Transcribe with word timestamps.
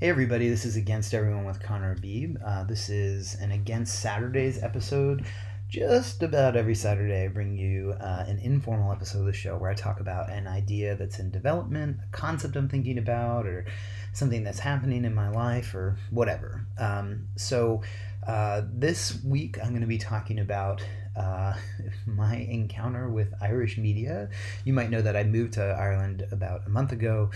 Hey 0.00 0.10
everybody, 0.10 0.48
this 0.48 0.64
is 0.64 0.76
Against 0.76 1.12
Everyone 1.12 1.44
with 1.44 1.60
Conner 1.60 1.92
Habib. 1.92 2.36
Uh, 2.46 2.62
this 2.62 2.88
is 2.88 3.34
an 3.40 3.50
Against 3.50 3.98
Saturdays 3.98 4.62
episode. 4.62 5.26
Just 5.68 6.22
about 6.22 6.54
every 6.54 6.76
Saturday, 6.76 7.24
I 7.24 7.26
bring 7.26 7.58
you 7.58 7.94
uh, 8.00 8.24
an 8.28 8.38
informal 8.38 8.92
episode 8.92 9.18
of 9.18 9.26
the 9.26 9.32
show 9.32 9.56
where 9.56 9.72
I 9.72 9.74
talk 9.74 9.98
about 9.98 10.30
an 10.30 10.46
idea 10.46 10.94
that's 10.94 11.18
in 11.18 11.32
development, 11.32 11.96
a 12.00 12.16
concept 12.16 12.54
I'm 12.54 12.68
thinking 12.68 12.96
about, 12.96 13.44
or 13.44 13.66
something 14.12 14.44
that's 14.44 14.60
happening 14.60 15.04
in 15.04 15.16
my 15.16 15.30
life, 15.30 15.74
or 15.74 15.98
whatever. 16.12 16.64
Um, 16.78 17.26
so 17.34 17.82
uh, 18.24 18.62
this 18.72 19.20
week, 19.24 19.58
I'm 19.60 19.70
going 19.70 19.80
to 19.80 19.88
be 19.88 19.98
talking 19.98 20.38
about 20.38 20.80
uh, 21.16 21.54
my 22.06 22.36
encounter 22.36 23.08
with 23.08 23.34
Irish 23.40 23.78
media. 23.78 24.28
You 24.64 24.74
might 24.74 24.90
know 24.90 25.02
that 25.02 25.16
I 25.16 25.24
moved 25.24 25.54
to 25.54 25.62
Ireland 25.62 26.24
about 26.30 26.66
a 26.66 26.70
month 26.70 26.92
ago 26.92 27.32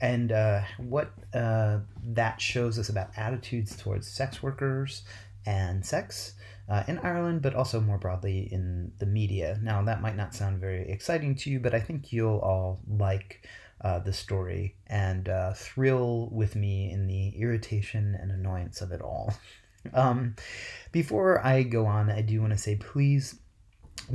and 0.00 0.32
uh, 0.32 0.60
what 0.78 1.12
uh, 1.34 1.78
that 2.02 2.40
shows 2.40 2.78
us 2.78 2.88
about 2.88 3.10
attitudes 3.16 3.76
towards 3.76 4.08
sex 4.08 4.42
workers 4.42 5.02
and 5.46 5.84
sex 5.84 6.34
uh, 6.68 6.82
in 6.88 6.98
Ireland, 6.98 7.42
but 7.42 7.54
also 7.54 7.80
more 7.80 7.98
broadly 7.98 8.48
in 8.52 8.92
the 8.98 9.06
media. 9.06 9.58
Now, 9.62 9.82
that 9.82 10.02
might 10.02 10.16
not 10.16 10.34
sound 10.34 10.60
very 10.60 10.90
exciting 10.90 11.36
to 11.36 11.50
you, 11.50 11.60
but 11.60 11.74
I 11.74 11.80
think 11.80 12.12
you'll 12.12 12.38
all 12.38 12.80
like 12.88 13.46
uh, 13.80 14.00
the 14.00 14.12
story 14.12 14.74
and 14.86 15.28
uh, 15.28 15.52
thrill 15.54 16.28
with 16.32 16.56
me 16.56 16.90
in 16.90 17.06
the 17.06 17.28
irritation 17.40 18.16
and 18.20 18.30
annoyance 18.30 18.80
of 18.80 18.90
it 18.90 19.00
all. 19.00 19.32
um, 19.94 20.34
before 20.92 21.44
I 21.46 21.62
go 21.62 21.86
on, 21.86 22.10
I 22.10 22.22
do 22.22 22.40
want 22.40 22.52
to 22.52 22.58
say 22.58 22.76
please 22.76 23.38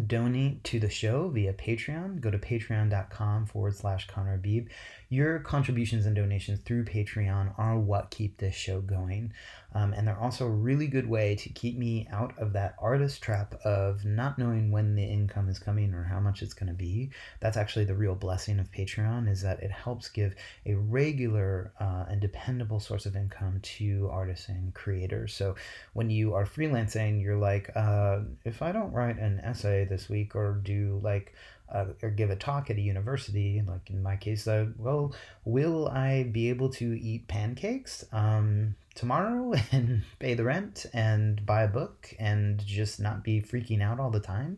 donate 0.08 0.64
to 0.66 0.80
the 0.80 0.90
show 0.90 1.30
via 1.30 1.54
Patreon. 1.54 2.22
Go 2.22 2.32
to 2.32 2.38
patreon.com 2.38 3.46
forward 3.46 3.76
slash 3.76 4.08
Conner 4.08 4.34
Habib. 4.34 4.70
Your 5.10 5.40
contributions 5.40 6.06
and 6.06 6.16
donations 6.16 6.60
through 6.62 6.86
Patreon 6.86 7.54
are 7.58 7.78
what 7.78 8.12
keep 8.12 8.38
this 8.38 8.56
show 8.56 8.82
going. 8.82 9.34
Um, 9.74 9.94
and 9.94 10.08
they're 10.08 10.20
also 10.20 10.46
a 10.46 10.50
really 10.50 10.88
good 10.88 11.08
way 11.08 11.36
to 11.36 11.50
keep 11.50 11.78
me 11.78 12.08
out 12.12 12.38
of 12.38 12.54
that 12.54 12.76
artist 12.80 13.22
trap 13.22 13.56
of 13.64 14.04
not 14.04 14.38
knowing 14.38 14.72
when 14.72 14.96
the 14.96 15.04
income 15.04 15.48
is 15.50 15.60
coming 15.60 15.94
or 15.94 16.04
how 16.04 16.20
much 16.20 16.42
it's 16.42 16.54
going 16.54 16.68
to 16.68 16.74
be. 16.74 17.10
That's 17.40 17.58
actually 17.58 17.86
the 17.86 17.96
real 17.96 18.16
blessing 18.16 18.60
of 18.60 18.72
Patreon 18.72 19.30
is 19.30 19.42
that 19.42 19.64
it 19.64 19.72
helps 19.72 20.10
give 20.10 20.36
a 20.66 20.76
regular 20.76 21.72
uh, 21.80 22.06
and 22.10 22.20
dependable 22.20 22.80
source 22.80 23.06
of 23.06 23.16
income 23.16 23.60
to 23.62 24.10
artists 24.12 24.50
and 24.50 24.74
creators. 24.74 25.34
So 25.34 25.56
when 25.94 26.10
you 26.10 26.34
are 26.34 26.46
freelancing, 26.46 27.22
you're 27.22 27.38
like, 27.38 27.72
uh, 27.76 28.20
if 28.44 28.62
I 28.62 28.72
don't 28.72 28.92
write 28.92 29.20
an 29.20 29.40
essay 29.40 29.86
this 29.86 30.10
week 30.10 30.36
or 30.36 30.60
do 30.64 31.00
like 31.02 31.34
uh, 31.74 31.86
or 32.02 32.10
give 32.10 32.30
a 32.30 32.36
talk 32.36 32.70
at 32.70 32.76
a 32.78 32.82
university, 32.82 33.64
like 33.66 33.90
in 33.90 34.04
my 34.04 34.18
case, 34.18 34.48
uh, 34.48 34.66
well, 34.78 35.14
will 35.46 35.88
I 35.88 36.24
be 36.24 36.50
able 36.50 36.70
to 36.72 37.00
eat 37.00 37.28
pancakes 37.28 38.04
um, 38.12 38.76
tomorrow 38.96 39.54
and 39.72 40.04
pay 40.20 40.34
the 40.34 40.44
rent 40.44 40.86
and 40.94 41.46
buy 41.46 41.64
a 41.64 41.68
book 41.68 42.14
and 42.20 42.64
just 42.66 43.00
not 43.00 43.24
be 43.24 43.42
freaking 43.42 43.82
out 43.82 44.00
all 44.00 44.12
the 44.12 44.20
time? 44.20 44.58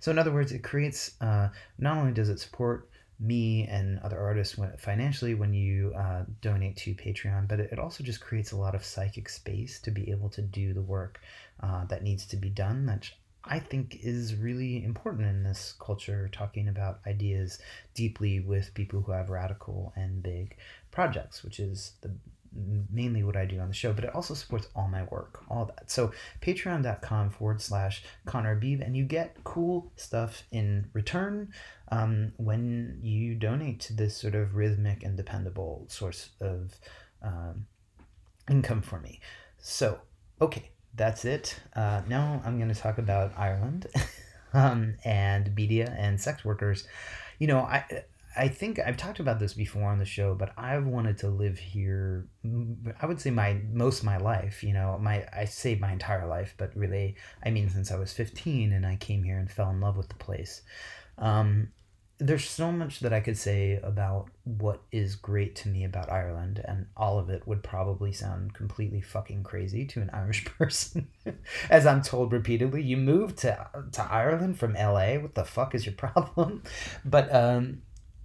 So, 0.00 0.10
in 0.10 0.18
other 0.18 0.32
words, 0.32 0.52
it 0.52 0.62
creates 0.62 1.12
uh, 1.20 1.48
not 1.78 1.98
only 1.98 2.12
does 2.12 2.28
it 2.28 2.40
support 2.40 2.88
me 3.22 3.66
and 3.68 4.00
other 4.00 4.18
artists 4.18 4.58
financially 4.78 5.34
when 5.34 5.54
you 5.54 5.92
uh, 5.96 6.24
donate 6.40 6.76
to 6.76 6.94
Patreon, 6.94 7.46
but 7.46 7.60
it 7.60 7.78
also 7.78 8.02
just 8.02 8.20
creates 8.20 8.52
a 8.52 8.56
lot 8.56 8.74
of 8.74 8.84
psychic 8.84 9.28
space 9.28 9.80
to 9.80 9.90
be 9.90 10.10
able 10.10 10.28
to 10.30 10.42
do 10.42 10.74
the 10.74 10.82
work 10.82 11.20
uh, 11.60 11.84
that 11.84 12.02
needs 12.02 12.26
to 12.26 12.36
be 12.36 12.50
done. 12.50 12.86
That 12.86 13.08
I 13.44 13.58
think 13.58 13.98
is 14.02 14.34
really 14.34 14.84
important 14.84 15.28
in 15.28 15.42
this 15.42 15.74
culture, 15.78 16.28
talking 16.32 16.68
about 16.68 17.00
ideas 17.06 17.58
deeply 17.94 18.40
with 18.40 18.74
people 18.74 19.02
who 19.02 19.12
have 19.12 19.30
radical 19.30 19.92
and 19.96 20.22
big 20.22 20.56
projects, 20.90 21.44
which 21.44 21.60
is 21.60 21.92
the 22.02 22.10
mainly 22.90 23.22
what 23.22 23.36
I 23.36 23.44
do 23.44 23.58
on 23.60 23.68
the 23.68 23.74
show, 23.74 23.92
but 23.92 24.04
it 24.04 24.14
also 24.14 24.34
supports 24.34 24.68
all 24.74 24.88
my 24.88 25.04
work, 25.04 25.42
all 25.48 25.66
that. 25.66 25.90
So 25.90 26.12
patreon.com 26.40 27.30
forward 27.30 27.60
slash 27.60 28.02
Conner 28.26 28.54
Habib, 28.54 28.80
and 28.80 28.96
you 28.96 29.04
get 29.04 29.36
cool 29.44 29.92
stuff 29.96 30.42
in 30.50 30.88
return 30.92 31.52
um, 31.90 32.32
when 32.36 32.98
you 33.02 33.34
donate 33.34 33.80
to 33.80 33.94
this 33.94 34.16
sort 34.16 34.34
of 34.34 34.54
rhythmic 34.54 35.02
and 35.02 35.16
dependable 35.16 35.86
source 35.88 36.30
of 36.40 36.74
um, 37.22 37.66
income 38.50 38.82
for 38.82 39.00
me. 39.00 39.20
So, 39.58 40.00
okay, 40.40 40.70
that's 40.94 41.24
it. 41.24 41.58
Uh, 41.74 42.02
now 42.08 42.42
I'm 42.44 42.58
going 42.58 42.72
to 42.72 42.80
talk 42.80 42.98
about 42.98 43.32
Ireland 43.36 43.86
um, 44.52 44.96
and 45.04 45.54
media 45.54 45.94
and 45.98 46.20
sex 46.20 46.44
workers. 46.44 46.86
You 47.38 47.46
know, 47.46 47.60
I 47.60 47.84
I 48.36 48.48
think 48.48 48.78
I've 48.78 48.96
talked 48.96 49.20
about 49.20 49.38
this 49.38 49.54
before 49.54 49.90
on 49.90 49.98
the 49.98 50.04
show, 50.04 50.34
but 50.34 50.52
I've 50.56 50.86
wanted 50.86 51.18
to 51.18 51.28
live 51.28 51.58
here. 51.58 52.26
I 53.00 53.06
would 53.06 53.20
say 53.20 53.30
my 53.30 53.60
most 53.72 54.00
of 54.00 54.04
my 54.04 54.16
life. 54.16 54.62
You 54.62 54.72
know, 54.72 54.98
my 55.00 55.26
I 55.32 55.44
say 55.44 55.74
my 55.74 55.92
entire 55.92 56.26
life, 56.26 56.54
but 56.56 56.74
really 56.76 57.16
I 57.44 57.50
mean 57.50 57.68
since 57.68 57.90
I 57.90 57.98
was 57.98 58.12
15 58.12 58.72
and 58.72 58.86
I 58.86 58.96
came 58.96 59.22
here 59.22 59.38
and 59.38 59.50
fell 59.50 59.70
in 59.70 59.80
love 59.80 59.96
with 59.96 60.08
the 60.08 60.14
place. 60.14 60.62
Um, 61.18 61.68
there's 62.18 62.48
so 62.48 62.70
much 62.70 63.00
that 63.00 63.12
I 63.12 63.20
could 63.20 63.36
say 63.36 63.80
about 63.82 64.28
what 64.44 64.82
is 64.92 65.16
great 65.16 65.56
to 65.56 65.68
me 65.68 65.84
about 65.84 66.10
Ireland, 66.10 66.62
and 66.64 66.86
all 66.96 67.18
of 67.18 67.30
it 67.30 67.46
would 67.48 67.64
probably 67.64 68.12
sound 68.12 68.54
completely 68.54 69.00
fucking 69.00 69.42
crazy 69.42 69.84
to 69.86 70.00
an 70.00 70.10
Irish 70.14 70.44
person. 70.44 71.08
As 71.70 71.86
I'm 71.86 72.02
told 72.02 72.32
repeatedly, 72.32 72.82
you 72.82 72.96
moved 72.96 73.38
to 73.38 73.66
to 73.92 74.02
Ireland 74.02 74.58
from 74.58 74.74
LA. 74.74 75.14
What 75.16 75.34
the 75.34 75.44
fuck 75.44 75.74
is 75.74 75.84
your 75.84 75.94
problem? 75.96 76.62
But 77.04 77.34
um, 77.34 77.82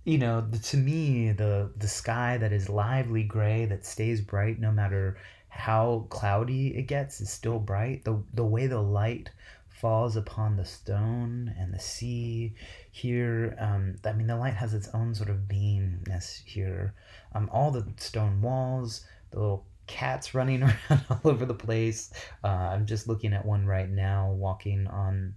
you 0.08 0.18
know, 0.18 0.40
the, 0.40 0.58
to 0.58 0.78
me, 0.78 1.34
the 1.34 1.70
the 1.76 1.88
sky 1.90 2.38
that 2.38 2.54
is 2.54 2.70
lively 2.70 3.24
gray 3.24 3.66
that 3.66 3.86
stays 3.86 4.22
bright 4.22 4.58
no 4.58 4.72
matter 4.72 5.18
how 5.50 6.08
cloudy 6.10 6.78
it 6.78 6.84
gets 6.84 7.20
is 7.20 7.30
still 7.30 7.60
bright. 7.60 8.06
The 8.06 8.24
the 8.34 8.46
way 8.46 8.68
the 8.68 8.82
light 8.82 9.30
falls 9.68 10.16
upon 10.16 10.56
the 10.56 10.64
stone 10.64 11.54
and 11.60 11.74
the 11.74 11.80
sea 11.80 12.54
here. 12.90 13.58
Um, 13.60 13.98
I 14.06 14.14
mean, 14.14 14.28
the 14.28 14.38
light 14.38 14.54
has 14.54 14.74
its 14.74 14.88
own 14.94 15.14
sort 15.14 15.30
of 15.30 15.40
beingness 15.50 16.42
here. 16.46 16.94
Um, 17.36 17.50
all 17.52 17.72
the 17.72 17.86
stone 17.98 18.42
walls, 18.42 19.06
the 19.32 19.40
little 19.40 19.66
cats 19.88 20.34
running 20.34 20.64
around 20.90 21.06
all 21.10 21.20
over 21.26 21.46
the 21.46 21.54
place. 21.54 22.14
Uh, 22.46 22.48
I'm 22.48 22.86
just 22.86 23.10
looking 23.10 23.34
at 23.34 23.46
one 23.46 23.66
right 23.66 23.90
now, 23.90 24.32
walking 24.32 24.88
on 24.88 25.36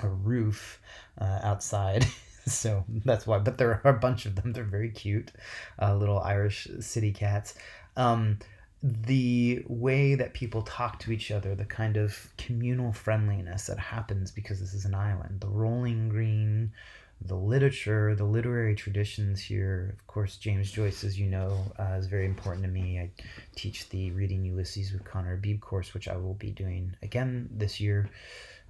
a 0.00 0.08
roof 0.08 0.80
uh, 1.20 1.40
outside. 1.42 2.06
so 2.52 2.84
that's 3.04 3.26
why. 3.26 3.38
But 3.38 3.58
there 3.58 3.80
are 3.84 3.90
a 3.90 3.98
bunch 3.98 4.26
of 4.26 4.36
them. 4.36 4.52
They're 4.52 4.64
very 4.64 4.90
cute, 4.90 5.32
uh, 5.80 5.94
little 5.96 6.20
Irish 6.20 6.68
city 6.80 7.12
cats. 7.12 7.54
Um, 7.96 8.38
the 8.82 9.64
way 9.66 10.14
that 10.14 10.34
people 10.34 10.62
talk 10.62 10.98
to 11.00 11.12
each 11.12 11.30
other, 11.30 11.54
the 11.54 11.64
kind 11.64 11.96
of 11.96 12.28
communal 12.36 12.92
friendliness 12.92 13.66
that 13.66 13.78
happens 13.78 14.30
because 14.30 14.60
this 14.60 14.74
is 14.74 14.84
an 14.84 14.94
island, 14.94 15.40
the 15.40 15.48
rolling 15.48 16.08
green, 16.08 16.72
the 17.20 17.34
literature, 17.34 18.14
the 18.14 18.24
literary 18.24 18.74
traditions 18.76 19.40
here. 19.40 19.96
Of 19.98 20.06
course, 20.06 20.36
James 20.36 20.70
Joyce, 20.70 21.02
as 21.02 21.18
you 21.18 21.26
know, 21.26 21.64
uh, 21.80 21.96
is 21.98 22.06
very 22.06 22.26
important 22.26 22.64
to 22.64 22.70
me. 22.70 23.00
I 23.00 23.10
teach 23.56 23.88
the 23.88 24.10
Reading 24.12 24.44
Ulysses 24.44 24.92
with 24.92 25.04
Conner 25.04 25.34
Habib 25.34 25.60
course, 25.60 25.94
which 25.94 26.06
I 26.06 26.16
will 26.16 26.34
be 26.34 26.50
doing 26.50 26.94
again 27.02 27.48
this 27.50 27.80
year. 27.80 28.08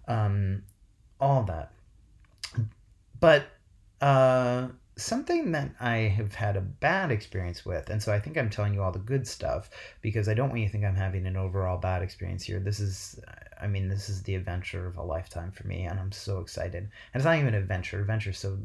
Um, 0.08 0.62
all 1.20 1.42
that. 1.42 1.72
But 3.18 3.46
uh, 4.00 4.68
something 4.96 5.52
that 5.52 5.70
I 5.78 5.96
have 5.96 6.34
had 6.34 6.56
a 6.56 6.60
bad 6.60 7.10
experience 7.10 7.64
with, 7.64 7.90
and 7.90 8.02
so 8.02 8.12
I 8.12 8.20
think 8.20 8.36
I'm 8.36 8.50
telling 8.50 8.74
you 8.74 8.82
all 8.82 8.92
the 8.92 8.98
good 8.98 9.26
stuff 9.26 9.70
because 10.00 10.28
I 10.28 10.34
don't 10.34 10.48
want 10.48 10.60
you 10.60 10.66
to 10.66 10.72
think 10.72 10.84
I'm 10.84 10.96
having 10.96 11.26
an 11.26 11.36
overall 11.36 11.78
bad 11.78 12.02
experience 12.02 12.44
here. 12.44 12.60
This 12.60 12.80
is, 12.80 13.20
I 13.60 13.66
mean, 13.66 13.88
this 13.88 14.08
is 14.08 14.22
the 14.22 14.34
adventure 14.34 14.86
of 14.86 14.96
a 14.96 15.02
lifetime 15.02 15.52
for 15.52 15.66
me, 15.66 15.84
and 15.84 15.98
I'm 15.98 16.12
so 16.12 16.40
excited. 16.40 16.84
And 16.84 16.90
it's 17.14 17.24
not 17.24 17.36
even 17.36 17.48
an 17.48 17.54
adventure. 17.54 18.00
Adventure's 18.00 18.38
so 18.38 18.58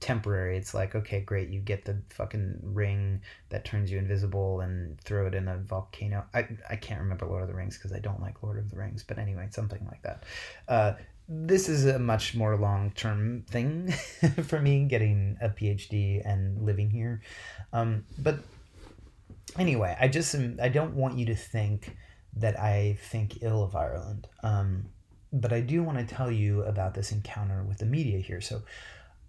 temporary. 0.00 0.56
It's 0.56 0.74
like, 0.74 0.94
okay, 0.94 1.20
great, 1.20 1.50
you 1.50 1.60
get 1.60 1.84
the 1.84 1.98
fucking 2.08 2.58
ring 2.62 3.20
that 3.50 3.64
turns 3.64 3.90
you 3.90 3.98
invisible 3.98 4.60
and 4.60 4.98
throw 5.00 5.26
it 5.26 5.34
in 5.34 5.46
a 5.46 5.58
volcano. 5.58 6.24
I, 6.34 6.48
I 6.68 6.76
can't 6.76 7.00
remember 7.00 7.26
Lord 7.26 7.42
of 7.42 7.48
the 7.48 7.54
Rings 7.54 7.76
because 7.76 7.92
I 7.92 8.00
don't 8.00 8.20
like 8.20 8.42
Lord 8.42 8.58
of 8.58 8.70
the 8.70 8.76
Rings, 8.76 9.04
but 9.06 9.18
anyway, 9.18 9.48
something 9.50 9.86
like 9.90 10.02
that. 10.02 10.24
Uh, 10.68 10.94
this 11.32 11.68
is 11.68 11.86
a 11.86 11.96
much 11.96 12.34
more 12.34 12.56
long 12.56 12.90
term 12.90 13.44
thing 13.48 13.92
for 14.42 14.60
me, 14.60 14.84
getting 14.86 15.36
a 15.40 15.48
PhD 15.48 16.20
and 16.24 16.60
living 16.66 16.90
here. 16.90 17.22
Um, 17.72 18.04
but 18.18 18.40
anyway, 19.56 19.96
I 20.00 20.08
just 20.08 20.34
I 20.60 20.68
don't 20.68 20.94
want 20.94 21.18
you 21.18 21.26
to 21.26 21.36
think 21.36 21.96
that 22.36 22.58
I 22.58 22.98
think 23.00 23.42
ill 23.42 23.62
of 23.62 23.76
Ireland. 23.76 24.26
Um, 24.42 24.86
but 25.32 25.52
I 25.52 25.60
do 25.60 25.84
want 25.84 25.98
to 25.98 26.14
tell 26.14 26.32
you 26.32 26.64
about 26.64 26.94
this 26.94 27.12
encounter 27.12 27.62
with 27.62 27.78
the 27.78 27.86
media 27.86 28.18
here. 28.18 28.40
So, 28.40 28.62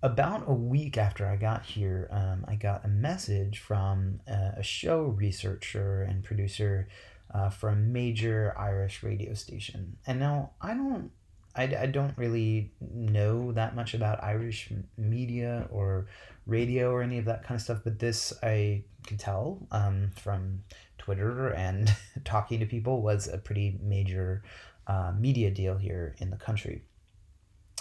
about 0.01 0.45
a 0.48 0.53
week 0.53 0.98
after 0.98 1.27
I 1.27 1.36
got 1.36 1.63
here, 1.63 2.09
um, 2.09 2.44
I 2.48 2.56
got 2.56 2.83
a 2.83 2.88
message 2.88 3.59
from 3.59 4.21
a, 4.27 4.53
a 4.57 4.63
show 4.63 5.03
researcher 5.03 6.01
and 6.01 6.24
producer 6.24 6.88
uh, 7.31 7.51
for 7.51 7.69
a 7.69 7.75
major 7.75 8.56
Irish 8.57 9.03
radio 9.03 9.36
station. 9.36 9.98
And 10.07 10.19
now 10.19 10.53
I 10.59 10.74
don't 10.74 11.12
I, 11.56 11.63
I 11.63 11.86
don't 11.86 12.18
really 12.18 12.71
know 12.80 13.51
that 13.51 13.75
much 13.75 13.94
about 13.94 14.24
Irish 14.24 14.71
media 14.98 15.68
or 15.71 16.07
radio 16.45 16.92
or 16.92 17.01
any 17.01 17.18
of 17.18 17.25
that 17.25 17.44
kind 17.44 17.56
of 17.57 17.62
stuff, 17.62 17.80
but 17.83 18.00
this 18.00 18.33
I 18.42 18.83
could 19.06 19.19
tell 19.19 19.59
um, 19.71 20.12
from 20.15 20.63
Twitter 20.98 21.50
and 21.50 21.94
talking 22.24 22.59
to 22.59 22.65
people 22.65 23.01
was 23.01 23.27
a 23.27 23.38
pretty 23.38 23.80
major 23.81 24.44
uh, 24.88 25.13
media 25.18 25.51
deal 25.51 25.77
here 25.77 26.15
in 26.19 26.30
the 26.30 26.38
country. 26.38 26.83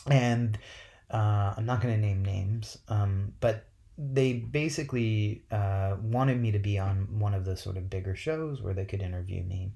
And 0.07 0.59
uh, 1.11 1.55
I'm 1.57 1.67
not 1.67 1.81
going 1.81 1.95
to 1.95 2.01
name 2.01 2.25
names, 2.25 2.79
um, 2.89 3.35
but 3.41 3.67
they 3.99 4.33
basically 4.33 5.43
uh, 5.51 5.97
wanted 6.03 6.41
me 6.41 6.53
to 6.53 6.59
be 6.59 6.79
on 6.79 7.19
one 7.19 7.35
of 7.35 7.45
the 7.45 7.57
sort 7.57 7.77
of 7.77 7.91
bigger 7.91 8.17
shows 8.17 8.63
where 8.63 8.73
they 8.73 8.87
could 8.87 9.03
interview 9.03 9.43
me. 9.43 9.73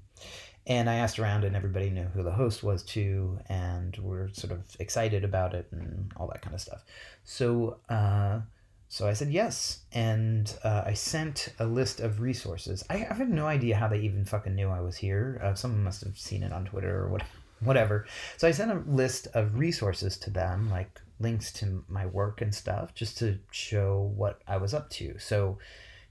And 0.67 0.89
I 0.89 0.95
asked 0.95 1.19
around, 1.19 1.43
and 1.43 1.55
everybody 1.55 1.89
knew 1.91 2.05
who 2.05 2.23
the 2.23 2.31
host 2.31 2.63
was 2.63 2.83
too, 2.83 3.39
and 3.47 3.95
we're 3.97 4.29
sort 4.33 4.51
of 4.51 4.63
excited 4.79 5.23
about 5.23 5.53
it 5.53 5.67
and 5.71 6.11
all 6.17 6.27
that 6.27 6.41
kind 6.41 6.55
of 6.55 6.61
stuff. 6.61 6.83
So, 7.23 7.77
uh, 7.87 8.39
so 8.87 9.07
I 9.07 9.13
said 9.13 9.31
yes, 9.31 9.81
and 9.91 10.51
uh, 10.63 10.83
I 10.85 10.93
sent 10.93 11.49
a 11.59 11.65
list 11.65 11.99
of 11.99 12.19
resources. 12.19 12.83
I, 12.89 12.97
have 12.97 13.29
no 13.29 13.45
idea 13.45 13.75
how 13.75 13.87
they 13.87 13.99
even 13.99 14.25
fucking 14.25 14.55
knew 14.55 14.69
I 14.69 14.81
was 14.81 14.97
here. 14.97 15.39
Uh, 15.43 15.53
someone 15.53 15.83
must 15.83 16.03
have 16.03 16.17
seen 16.17 16.41
it 16.41 16.51
on 16.51 16.65
Twitter 16.65 17.03
or 17.03 17.09
what, 17.09 17.23
whatever. 17.59 18.07
So 18.37 18.47
I 18.47 18.51
sent 18.51 18.71
a 18.71 18.83
list 18.87 19.27
of 19.33 19.59
resources 19.59 20.17
to 20.19 20.29
them, 20.29 20.71
like 20.71 20.99
links 21.19 21.51
to 21.53 21.83
my 21.87 22.05
work 22.05 22.41
and 22.41 22.53
stuff 22.53 22.93
just 22.93 23.17
to 23.19 23.37
show 23.51 24.11
what 24.15 24.41
I 24.47 24.57
was 24.57 24.73
up 24.73 24.89
to. 24.91 25.17
So, 25.19 25.59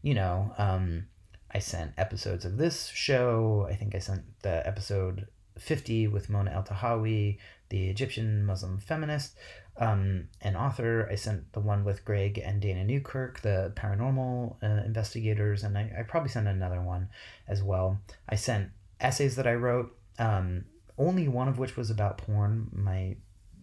you 0.03 0.15
know, 0.15 0.53
um, 0.59 1.07
I 1.55 1.61
sent 1.61 1.93
episodes 1.97 2.45
of 2.45 2.57
this 2.57 2.89
show. 2.89 3.69
I 3.71 3.77
think 3.77 3.95
I 3.95 4.01
sent 4.01 4.23
the 4.43 4.67
episode 4.67 5.29
50 5.59 6.09
with 6.09 6.29
Mona 6.29 6.51
Eltahawy, 6.51 7.39
the 7.69 7.89
Egyptian 7.89 8.45
Muslim 8.45 8.79
feminist 8.79 9.37
um, 9.77 10.29
and 10.41 10.57
author. 10.57 11.09
I 11.11 11.15
sent 11.15 11.53
the 11.53 11.61
one 11.61 11.85
with 11.85 12.05
Greg 12.05 12.39
and 12.39 12.61
Dana 12.61 12.85
Newkirk, 12.85 13.41
the 13.41 13.73
paranormal 13.77 14.57
uh, 14.63 14.85
investigators, 14.85 15.63
and 15.63 15.79
I, 15.79 15.93
I 15.99 16.03
probably 16.03 16.31
sent 16.31 16.49
another 16.49 16.83
one 16.83 17.09
as 17.47 17.63
well. 17.63 18.01
I 18.29 18.35
sent 18.35 18.71
essays 19.01 19.37
that 19.37 19.47
I 19.47 19.55
wrote, 19.55 19.97
um, 20.19 20.65
only 20.99 21.29
one 21.29 21.49
of 21.49 21.59
which 21.59 21.77
was 21.77 21.91
about 21.91 22.19
porn. 22.19 22.69
My 22.73 23.17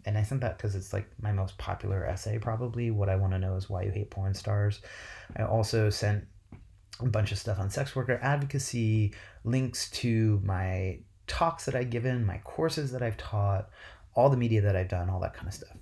and 0.05 0.17
I 0.17 0.23
sent 0.23 0.41
that 0.41 0.57
because 0.57 0.75
it's 0.75 0.94
like 0.94 1.07
my 1.21 1.31
most 1.31 1.57
popular 1.57 2.05
essay, 2.05 2.39
probably. 2.39 2.89
What 2.89 3.09
I 3.09 3.15
want 3.15 3.33
to 3.33 3.39
know 3.39 3.55
is 3.55 3.69
why 3.69 3.83
you 3.83 3.91
hate 3.91 4.09
porn 4.09 4.33
stars. 4.33 4.81
I 5.35 5.44
also 5.44 5.89
sent 5.89 6.25
a 6.99 7.07
bunch 7.07 7.31
of 7.31 7.38
stuff 7.38 7.59
on 7.59 7.69
sex 7.69 7.95
worker 7.95 8.19
advocacy, 8.21 9.13
links 9.43 9.89
to 9.91 10.41
my 10.43 10.99
talks 11.27 11.65
that 11.65 11.75
I've 11.75 11.89
given, 11.89 12.25
my 12.25 12.39
courses 12.39 12.91
that 12.91 13.01
I've 13.01 13.17
taught, 13.17 13.69
all 14.13 14.29
the 14.29 14.38
media 14.38 14.61
that 14.61 14.75
I've 14.75 14.89
done, 14.89 15.09
all 15.09 15.19
that 15.21 15.33
kind 15.33 15.47
of 15.47 15.53
stuff. 15.53 15.77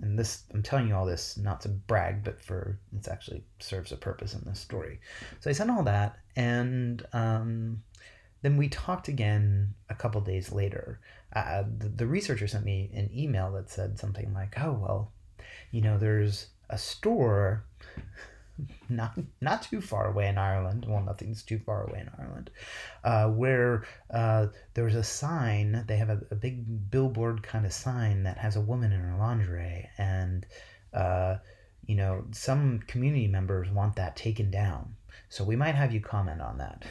And 0.00 0.18
this, 0.18 0.44
I'm 0.54 0.62
telling 0.62 0.88
you 0.88 0.94
all 0.94 1.06
this 1.06 1.36
not 1.36 1.60
to 1.62 1.68
brag, 1.68 2.24
but 2.24 2.42
for 2.42 2.78
it 2.96 3.08
actually 3.08 3.44
serves 3.60 3.92
a 3.92 3.96
purpose 3.96 4.34
in 4.34 4.42
this 4.46 4.58
story. 4.58 5.00
So 5.40 5.50
I 5.50 5.52
sent 5.52 5.70
all 5.70 5.82
that, 5.84 6.18
and 6.34 7.04
um, 7.12 7.82
then 8.42 8.56
we 8.56 8.68
talked 8.68 9.08
again 9.08 9.74
a 9.90 9.94
couple 9.94 10.20
days 10.20 10.50
later. 10.50 11.00
Uh, 11.34 11.64
the, 11.78 11.88
the 11.88 12.06
researcher 12.06 12.48
sent 12.48 12.64
me 12.64 12.90
an 12.94 13.10
email 13.14 13.52
that 13.52 13.70
said 13.70 13.98
something 13.98 14.32
like, 14.34 14.54
"Oh 14.58 14.72
well, 14.72 15.12
you 15.70 15.80
know, 15.80 15.98
there's 15.98 16.48
a 16.70 16.78
store." 16.78 17.64
Not 18.88 19.18
not 19.40 19.62
too 19.62 19.80
far 19.80 20.06
away 20.06 20.28
in 20.28 20.38
Ireland. 20.38 20.86
Well, 20.88 21.02
nothing's 21.02 21.42
too 21.42 21.58
far 21.58 21.84
away 21.84 22.00
in 22.00 22.10
Ireland, 22.18 22.50
uh, 23.04 23.28
where 23.28 23.84
uh, 24.12 24.46
there 24.74 24.84
was 24.84 24.94
a 24.94 25.04
sign. 25.04 25.84
They 25.86 25.96
have 25.96 26.10
a, 26.10 26.20
a 26.30 26.34
big 26.34 26.90
billboard 26.90 27.42
kind 27.42 27.66
of 27.66 27.72
sign 27.72 28.24
that 28.24 28.38
has 28.38 28.56
a 28.56 28.60
woman 28.60 28.92
in 28.92 29.00
her 29.00 29.16
lingerie, 29.18 29.88
and 29.98 30.46
uh, 30.92 31.36
you 31.86 31.96
know 31.96 32.24
some 32.32 32.80
community 32.86 33.28
members 33.28 33.70
want 33.70 33.96
that 33.96 34.16
taken 34.16 34.50
down. 34.50 34.94
So 35.28 35.44
we 35.44 35.56
might 35.56 35.74
have 35.74 35.92
you 35.92 36.00
comment 36.00 36.40
on 36.40 36.58
that. 36.58 36.84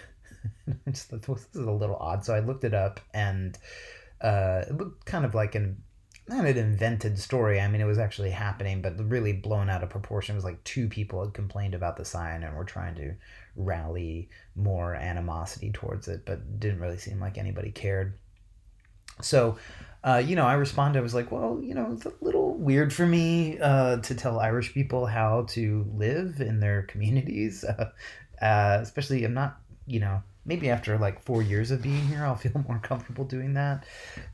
this 0.86 1.08
is 1.12 1.66
a 1.66 1.72
little 1.72 1.98
odd. 1.98 2.26
So 2.26 2.34
I 2.34 2.40
looked 2.40 2.64
it 2.64 2.74
up, 2.74 3.00
and 3.14 3.58
uh, 4.22 4.64
it 4.68 4.78
looked 4.78 5.06
kind 5.06 5.26
of 5.26 5.36
like 5.36 5.56
an 5.56 5.84
not 6.32 6.46
an 6.46 6.58
invented 6.58 7.20
story. 7.20 7.60
I 7.60 7.68
mean, 7.68 7.82
it 7.82 7.86
was 7.86 8.00
actually 8.00 8.32
happening, 8.32 8.82
but 8.82 8.98
really 9.10 9.34
blown 9.34 9.70
out 9.70 9.84
of 9.84 9.90
proportion. 9.90 10.34
It 10.34 10.38
was 10.38 10.46
like 10.46 10.64
two 10.64 10.88
people 10.88 11.24
had 11.24 11.34
complained 11.34 11.76
about 11.76 11.98
the 11.98 12.06
sign 12.06 12.44
and 12.44 12.56
were 12.56 12.64
trying 12.64 12.96
to 12.96 13.14
rally 13.56 14.30
more 14.56 14.96
animosity 14.96 15.72
towards 15.72 16.08
it, 16.08 16.26
but 16.26 16.60
didn't 16.60 16.80
really 16.80 16.98
seem 16.98 17.20
like 17.20 17.38
anybody 17.38 17.72
cared. 17.72 18.18
So, 19.22 19.58
uh, 20.04 20.22
you 20.26 20.36
know, 20.36 20.46
I 20.46 20.54
responded. 20.54 21.00
I 21.00 21.04
was 21.04 21.14
like, 21.14 21.32
well, 21.32 21.60
you 21.62 21.76
know, 21.76 21.92
it's 21.92 22.06
a 22.06 22.14
little 22.22 22.56
weird 22.56 22.94
for 22.94 23.06
me 23.06 23.60
uh, 23.60 23.98
to 23.98 24.16
tell 24.16 24.40
Irish 24.40 24.74
people 24.74 25.06
how 25.06 25.44
to 25.50 25.86
live 25.94 26.40
in 26.40 26.60
their 26.60 26.84
communities, 26.84 27.64
uh, 28.42 28.80
especially 28.82 29.24
I'm 29.24 29.34
not, 29.34 29.60
you 29.86 30.00
know, 30.00 30.24
maybe 30.46 30.70
after 30.70 30.98
like 30.98 31.22
four 31.24 31.42
years 31.42 31.72
of 31.72 31.82
being 31.82 32.08
here, 32.08 32.24
I'll 32.24 32.36
feel 32.36 32.64
more 32.68 32.80
comfortable 32.80 33.26
doing 33.26 33.54
that. 33.54 33.86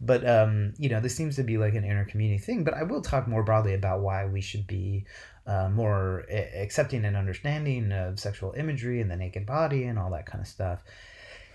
But 0.02 0.28
um, 0.28 0.74
you 0.78 0.90
know, 0.90 1.00
this 1.00 1.16
seems 1.16 1.36
to 1.38 1.44
be 1.44 1.58
like 1.58 1.76
an 1.76 1.84
inner 1.84 2.06
community 2.06 2.40
thing. 2.40 2.64
But 2.64 2.74
I 2.74 2.84
will 2.84 3.02
talk 3.02 3.28
more 3.28 3.44
broadly 3.44 3.74
about 3.74 4.02
why 4.02 4.26
we 4.26 4.42
should 4.42 4.68
be 4.68 5.06
uh, 5.46 5.70
more 5.70 6.26
accepting 6.30 7.06
and 7.06 7.16
understanding 7.16 7.92
of 7.92 8.20
sexual 8.20 8.54
imagery 8.58 9.02
and 9.02 9.10
the 9.10 9.16
naked 9.16 9.46
body 9.46 9.84
and 9.84 9.98
all 9.98 10.12
that 10.12 10.26
kind 10.26 10.42
of 10.42 10.48
stuff. 10.48 10.84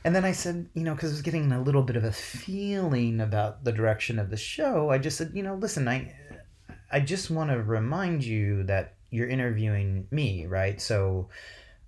And 0.05 0.17
then 0.17 0.25
I 0.25 0.33
said, 0.33 0.69
you 0.75 0.83
know, 0.83 0.95
because 0.95 1.11
I 1.11 1.15
was 1.15 1.23
getting 1.23 1.53
a 1.53 1.63
little 1.63 1.83
bit 1.83 1.97
of 1.97 2.05
a 2.05 2.13
feeling 2.13 3.21
about 3.21 3.65
the 3.65 3.71
direction 3.71 4.19
of 4.19 4.31
the 4.31 4.37
show, 4.37 4.91
I 4.91 4.99
just 4.99 5.17
said, 5.17 5.31
you 5.35 5.43
know, 5.43 5.55
listen, 5.55 5.87
I, 5.87 6.13
I 6.91 7.01
just 7.01 7.31
want 7.31 7.51
to 7.51 7.63
remind 7.63 8.25
you 8.25 8.65
that 8.65 8.95
you're 9.11 9.29
interviewing 9.29 10.09
me, 10.11 10.47
right? 10.47 10.81
So, 10.81 11.29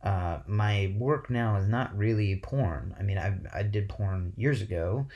uh, 0.05 0.41
my 0.47 0.95
work 0.99 1.31
now 1.31 1.56
is 1.56 1.67
not 1.67 1.97
really 1.97 2.37
porn. 2.37 2.95
I 2.99 3.03
mean, 3.03 3.19
I, 3.19 3.39
I 3.53 3.62
did 3.62 3.89
porn 3.89 4.35
years 4.37 4.61
ago, 4.61 5.09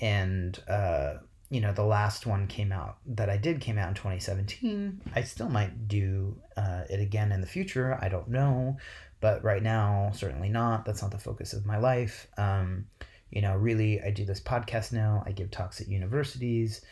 and 0.00 0.56
uh, 0.68 1.14
you 1.50 1.60
know, 1.60 1.72
the 1.72 1.84
last 1.84 2.26
one 2.26 2.46
came 2.46 2.70
out 2.70 2.98
that 3.06 3.28
I 3.28 3.36
did 3.36 3.60
came 3.60 3.76
out 3.76 3.88
in 3.88 3.94
2017. 3.94 5.00
I 5.14 5.22
still 5.22 5.48
might 5.48 5.88
do 5.88 6.40
uh, 6.56 6.82
it 6.88 7.00
again 7.00 7.32
in 7.32 7.40
the 7.40 7.46
future. 7.46 7.98
I 8.00 8.08
don't 8.08 8.28
know, 8.28 8.76
but 9.20 9.42
right 9.42 9.62
now, 9.62 10.12
certainly 10.14 10.48
not. 10.48 10.84
That's 10.84 11.02
not 11.02 11.10
the 11.10 11.18
focus 11.18 11.52
of 11.52 11.66
my 11.66 11.78
life. 11.78 12.28
Um, 12.38 12.86
you 13.30 13.42
know, 13.42 13.56
really, 13.56 14.00
I 14.00 14.10
do 14.10 14.24
this 14.24 14.40
podcast 14.40 14.92
now. 14.92 15.24
I 15.26 15.32
give 15.32 15.50
talks 15.50 15.80
at 15.80 15.88
universities 15.88 16.82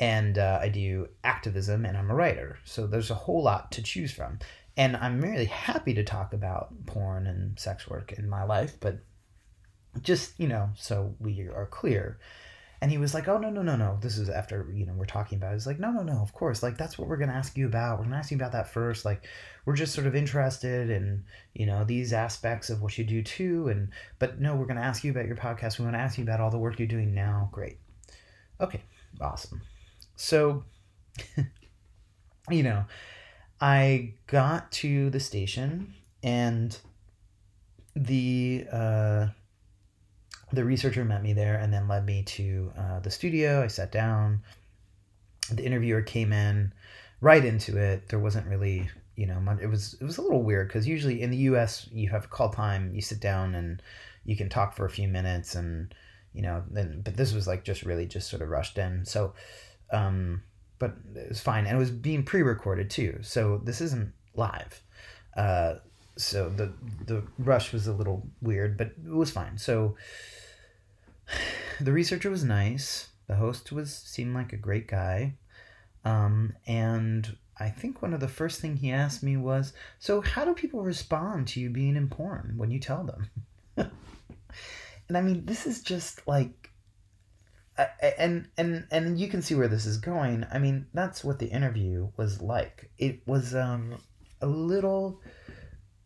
and 0.00 0.38
uh, 0.38 0.58
I 0.60 0.68
do 0.68 1.08
activism 1.22 1.84
and 1.84 1.96
I'm 1.96 2.10
a 2.10 2.14
writer. 2.14 2.58
So 2.64 2.86
there's 2.86 3.10
a 3.10 3.14
whole 3.14 3.42
lot 3.42 3.70
to 3.72 3.82
choose 3.82 4.12
from 4.12 4.40
and 4.76 4.96
I'm 4.96 5.20
really 5.20 5.44
happy 5.46 5.94
to 5.94 6.04
talk 6.04 6.32
about 6.32 6.86
porn 6.86 7.26
and 7.26 7.58
sex 7.58 7.88
work 7.88 8.12
in 8.12 8.28
my 8.28 8.44
life, 8.44 8.76
but 8.80 8.98
just, 10.02 10.38
you 10.38 10.48
know, 10.48 10.70
so 10.76 11.14
we 11.20 11.48
are 11.48 11.66
clear. 11.66 12.18
And 12.80 12.90
he 12.90 12.98
was 12.98 13.14
like, 13.14 13.28
Oh, 13.28 13.38
no, 13.38 13.50
no, 13.50 13.62
no, 13.62 13.76
no. 13.76 13.98
This 14.02 14.18
is 14.18 14.28
after, 14.28 14.68
you 14.74 14.84
know, 14.84 14.92
we're 14.94 15.06
talking 15.06 15.38
about 15.38 15.52
it. 15.52 15.54
He's 15.54 15.66
like, 15.66 15.78
No, 15.78 15.90
no, 15.90 16.02
no, 16.02 16.20
of 16.20 16.34
course. 16.34 16.62
Like, 16.62 16.76
that's 16.76 16.98
what 16.98 17.08
we're 17.08 17.16
going 17.16 17.30
to 17.30 17.34
ask 17.34 17.56
you 17.56 17.66
about. 17.66 17.98
We're 17.98 18.04
going 18.04 18.12
to 18.12 18.18
ask 18.18 18.30
you 18.30 18.36
about 18.36 18.52
that 18.52 18.68
first. 18.68 19.04
Like, 19.04 19.26
we're 19.64 19.76
just 19.76 19.94
sort 19.94 20.06
of 20.06 20.14
interested 20.16 20.90
in, 20.90 21.24
you 21.54 21.66
know, 21.66 21.84
these 21.84 22.12
aspects 22.12 22.68
of 22.68 22.82
what 22.82 22.98
you 22.98 23.04
do 23.04 23.22
too. 23.22 23.68
And, 23.68 23.88
but 24.18 24.40
no, 24.40 24.54
we're 24.56 24.66
going 24.66 24.76
to 24.76 24.82
ask 24.82 25.04
you 25.04 25.12
about 25.12 25.26
your 25.26 25.36
podcast. 25.36 25.78
We 25.78 25.84
want 25.84 25.96
to 25.96 26.00
ask 26.00 26.18
you 26.18 26.24
about 26.24 26.40
all 26.40 26.50
the 26.50 26.58
work 26.58 26.78
you're 26.78 26.88
doing 26.88 27.14
now. 27.14 27.48
Great. 27.52 27.78
Okay. 28.60 28.82
Awesome. 29.20 29.62
So, 30.16 30.64
you 32.50 32.62
know, 32.64 32.84
I 33.64 34.12
got 34.26 34.70
to 34.72 35.08
the 35.08 35.20
station 35.20 35.94
and 36.22 36.78
the 37.96 38.66
uh, 38.70 39.28
the 40.52 40.64
researcher 40.66 41.02
met 41.02 41.22
me 41.22 41.32
there 41.32 41.56
and 41.56 41.72
then 41.72 41.88
led 41.88 42.04
me 42.04 42.24
to 42.24 42.70
uh, 42.76 43.00
the 43.00 43.10
studio. 43.10 43.62
I 43.62 43.68
sat 43.68 43.90
down. 43.90 44.42
The 45.50 45.64
interviewer 45.64 46.02
came 46.02 46.30
in 46.34 46.74
right 47.22 47.42
into 47.42 47.78
it. 47.78 48.10
There 48.10 48.18
wasn't 48.18 48.48
really, 48.48 48.90
you 49.16 49.26
know, 49.26 49.42
it 49.58 49.66
was 49.68 49.96
it 49.98 50.04
was 50.04 50.18
a 50.18 50.22
little 50.22 50.42
weird 50.42 50.68
because 50.68 50.86
usually 50.86 51.22
in 51.22 51.30
the 51.30 51.44
U.S. 51.48 51.88
you 51.90 52.10
have 52.10 52.28
call 52.28 52.50
time. 52.50 52.94
You 52.94 53.00
sit 53.00 53.20
down 53.20 53.54
and 53.54 53.80
you 54.26 54.36
can 54.36 54.50
talk 54.50 54.76
for 54.76 54.84
a 54.84 54.90
few 54.90 55.08
minutes 55.08 55.54
and 55.54 55.94
you 56.34 56.42
know 56.42 56.64
then 56.70 57.00
but 57.02 57.16
this 57.16 57.32
was 57.32 57.46
like 57.46 57.64
just 57.64 57.82
really 57.82 58.04
just 58.04 58.28
sort 58.28 58.42
of 58.42 58.50
rushed 58.50 58.76
in. 58.76 59.06
So 59.06 59.32
um, 59.90 60.42
but 60.84 60.96
it 61.18 61.30
was 61.30 61.40
fine, 61.40 61.64
and 61.64 61.76
it 61.76 61.78
was 61.78 61.90
being 61.90 62.22
pre-recorded 62.22 62.90
too, 62.90 63.18
so 63.22 63.58
this 63.64 63.80
isn't 63.80 64.12
live. 64.34 64.82
Uh, 65.34 65.76
so 66.16 66.50
the 66.50 66.74
the 67.06 67.22
rush 67.38 67.72
was 67.72 67.86
a 67.86 67.92
little 67.92 68.26
weird, 68.42 68.76
but 68.76 68.88
it 68.88 69.10
was 69.10 69.30
fine. 69.30 69.56
So 69.56 69.96
the 71.80 71.92
researcher 71.92 72.28
was 72.28 72.44
nice. 72.44 73.08
The 73.28 73.36
host 73.36 73.72
was 73.72 73.94
seemed 73.94 74.34
like 74.34 74.52
a 74.52 74.58
great 74.58 74.86
guy, 74.86 75.36
um, 76.04 76.54
and 76.66 77.34
I 77.58 77.70
think 77.70 78.02
one 78.02 78.12
of 78.12 78.20
the 78.20 78.28
first 78.28 78.60
thing 78.60 78.76
he 78.76 78.92
asked 78.92 79.22
me 79.22 79.38
was, 79.38 79.72
"So 79.98 80.20
how 80.20 80.44
do 80.44 80.52
people 80.52 80.82
respond 80.82 81.48
to 81.48 81.60
you 81.60 81.70
being 81.70 81.96
in 81.96 82.08
porn 82.08 82.54
when 82.58 82.70
you 82.70 82.78
tell 82.78 83.04
them?" 83.04 83.30
and 85.08 85.16
I 85.16 85.22
mean, 85.22 85.46
this 85.46 85.66
is 85.66 85.80
just 85.80 86.28
like 86.28 86.70
and 88.18 88.48
and 88.56 88.86
and 88.90 89.18
you 89.18 89.28
can 89.28 89.42
see 89.42 89.54
where 89.54 89.68
this 89.68 89.86
is 89.86 89.98
going. 89.98 90.46
I 90.52 90.58
mean, 90.58 90.86
that's 90.94 91.24
what 91.24 91.38
the 91.38 91.46
interview 91.46 92.08
was 92.16 92.40
like. 92.40 92.90
It 92.98 93.20
was 93.26 93.54
um 93.54 93.96
a 94.40 94.46
little 94.46 95.20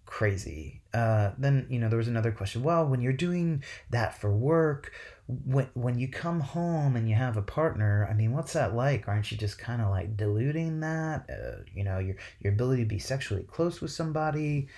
crazy. 0.06 0.80
Uh, 0.94 1.32
then 1.37 1.66
you 1.68 1.78
know 1.78 1.88
there 1.88 1.98
was 1.98 2.08
another 2.08 2.32
question. 2.32 2.62
Well, 2.62 2.87
when 2.87 3.00
you're 3.00 3.12
doing 3.12 3.62
that 3.90 4.18
for 4.18 4.34
work, 4.34 4.92
when 5.26 5.68
when 5.75 5.98
you 5.98 6.08
come 6.08 6.40
home 6.40 6.96
and 6.96 7.08
you 7.08 7.14
have 7.14 7.37
a 7.37 7.42
partner, 7.42 8.08
I 8.10 8.14
mean, 8.14 8.32
what's 8.32 8.54
that 8.54 8.75
like? 8.75 9.06
Aren't 9.06 9.30
you 9.30 9.37
just 9.37 9.58
kind 9.58 9.82
of 9.82 9.90
like 9.90 10.16
diluting 10.16 10.80
that? 10.80 11.28
Uh, 11.30 11.62
you 11.75 11.84
know, 11.84 11.98
your 11.98 12.16
your 12.40 12.52
ability 12.54 12.82
to 12.82 12.88
be 12.88 12.98
sexually 12.98 13.42
close 13.42 13.80
with 13.80 13.90
somebody, 13.90 14.68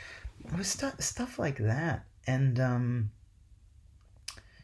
stuff 0.62 1.00
stuff 1.00 1.38
like 1.38 1.59
that, 1.59 2.04
and 2.26 2.59
um, 2.59 3.11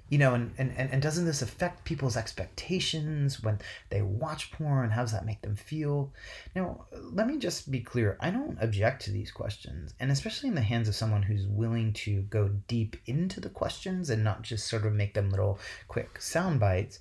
you 0.09 0.19
know, 0.19 0.35
and, 0.35 0.53
and, 0.57 0.73
and 0.77 1.03
doesn't 1.03 1.25
this 1.25 1.43
affect 1.43 1.85
people's 1.85 2.17
expectations 2.17 3.43
when 3.43 3.59
they 3.91 4.03
watch 4.03 4.53
porn? 4.53 4.91
How 4.91 5.03
does 5.03 5.13
that 5.13 5.27
make 5.27 5.43
them 5.43 5.57
feel? 5.57 6.13
Now, 6.55 6.87
let 6.93 7.27
me 7.27 7.39
just 7.39 7.71
be 7.71 7.81
clear. 7.81 8.17
I 8.21 8.31
don't 8.31 8.57
object 8.61 9.05
to 9.05 9.11
these 9.11 9.33
questions, 9.33 9.95
and 9.99 10.11
especially 10.13 10.49
in 10.49 10.55
the 10.55 10.61
hands 10.61 10.89
of 10.89 10.95
someone 10.95 11.23
who's 11.23 11.47
willing 11.47 11.93
to 11.95 12.23
go 12.23 12.49
deep 12.69 12.97
into 13.07 13.41
the 13.41 13.49
questions 13.49 14.11
and 14.11 14.23
not 14.23 14.43
just 14.43 14.69
sort 14.69 14.87
of 14.87 14.93
make 14.93 15.15
them 15.15 15.31
little 15.31 15.59
quick 15.89 16.21
sound 16.21 16.61
bites. 16.61 17.01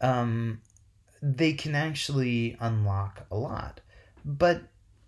Um, 0.00 0.60
they 1.22 1.52
can 1.52 1.74
actually 1.74 2.56
unlock 2.60 3.26
a 3.30 3.36
lot. 3.36 3.80
But 4.24 4.62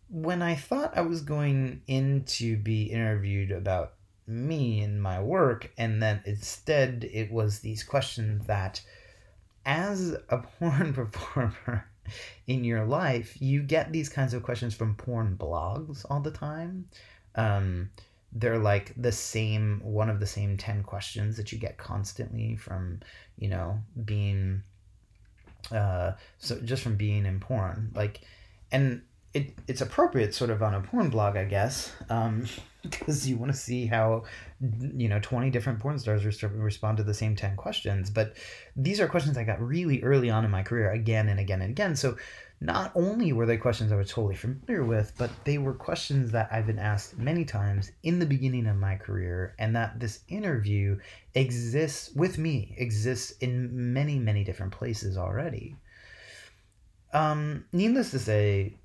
when 0.09 0.43
I 0.43 0.55
thought 0.55 0.97
I 0.97 1.01
was 1.01 1.23
going 1.23 1.83
in 1.87 2.25
to 2.25 2.57
be 2.57 2.85
interviewed 2.85 3.51
about 3.51 3.95
me 4.27 4.81
and 4.81 5.03
my 5.03 5.21
work 5.21 5.71
and 5.77 6.03
then 6.03 6.21
instead 6.25 7.09
it 7.13 7.31
was 7.31 7.61
these 7.61 7.83
questions 7.83 8.47
that 8.47 8.81
as 9.67 10.17
a 10.29 10.39
porn 10.59 10.93
performer 10.93 11.89
in 12.47 12.65
your 12.65 12.85
life 12.85 13.41
you 13.41 13.63
get 13.63 13.93
these 13.93 14.09
kinds 14.09 14.35
of 14.35 14.43
questions 14.43 14.75
from 14.75 14.95
porn 14.95 15.37
blogs 15.39 16.05
all 16.11 16.21
the 16.21 16.31
time. 16.31 16.89
Um, 17.35 17.91
they're 18.33 18.59
like 18.59 18.93
the 18.97 19.13
same 19.13 19.81
one 19.85 20.09
of 20.09 20.19
the 20.19 20.27
same 20.27 20.57
10 20.57 20.83
questions 20.85 21.37
that 21.37 21.53
you 21.53 21.59
get 21.59 21.77
constantly 21.77 22.57
from 22.57 23.01
you 23.39 23.49
know 23.49 23.79
being 24.07 24.63
uh 25.71 26.13
so 26.39 26.59
just 26.61 26.83
from 26.83 26.97
being 26.97 27.27
in 27.27 27.41
porn 27.41 27.91
like 27.95 28.23
and 28.73 29.03
it 29.35 29.55
it's 29.69 29.81
appropriate 29.81 30.35
sort 30.35 30.51
of 30.51 30.63
on 30.63 30.75
a 30.75 30.81
porn 30.81 31.11
blog, 31.11 31.37
I 31.37 31.45
guess, 31.45 31.93
um, 32.11 32.47
because 32.83 33.29
you 33.29 33.37
want 33.37 33.53
to 33.53 33.59
see 33.59 33.87
how 33.87 34.25
you 34.95 35.09
know 35.09 35.19
20 35.21 35.51
different 35.51 35.81
porn 35.81 35.99
stars 35.99 36.25
respond 36.43 36.97
to 36.99 37.03
the 37.03 37.15
same 37.15 37.37
10 37.37 37.57
questions. 37.57 38.11
But 38.11 38.37
these 38.77 39.01
are 39.01 39.09
questions 39.09 39.37
I 39.37 39.45
got 39.45 39.61
really 39.61 40.03
early 40.03 40.31
on 40.31 40.45
in 40.45 40.51
my 40.51 40.63
career, 40.63 40.93
again 40.93 41.29
and 41.29 41.41
again 41.41 41.63
and 41.63 41.71
again. 41.71 41.97
So 41.97 42.17
not 42.61 42.93
only 42.95 43.33
were 43.33 43.47
they 43.47 43.57
questions 43.57 43.91
I 43.91 43.97
was 43.97 44.11
totally 44.11 44.37
familiar 44.37 44.85
with, 44.85 45.13
but 45.19 45.31
they 45.45 45.59
were 45.59 45.75
questions 45.75 46.31
that 46.31 46.49
I've 46.53 46.67
been 46.67 46.79
asked 46.79 47.19
many 47.19 47.45
times 47.45 47.91
in 48.05 48.21
the 48.21 48.27
beginning 48.27 48.67
of 48.69 48.77
my 48.77 48.95
career, 48.97 49.55
and 49.59 49.75
that 49.75 49.99
this 49.99 50.21
interview 50.29 50.99
exists 51.35 52.15
with 52.15 52.39
me, 52.39 52.75
exists 52.79 53.33
in 53.39 53.93
many, 53.93 54.19
many 54.19 54.45
different 54.45 54.73
places 54.73 55.17
already. 55.17 55.77
Um, 57.13 57.65
needless 57.73 58.13
to 58.13 58.21
say, 58.21 58.77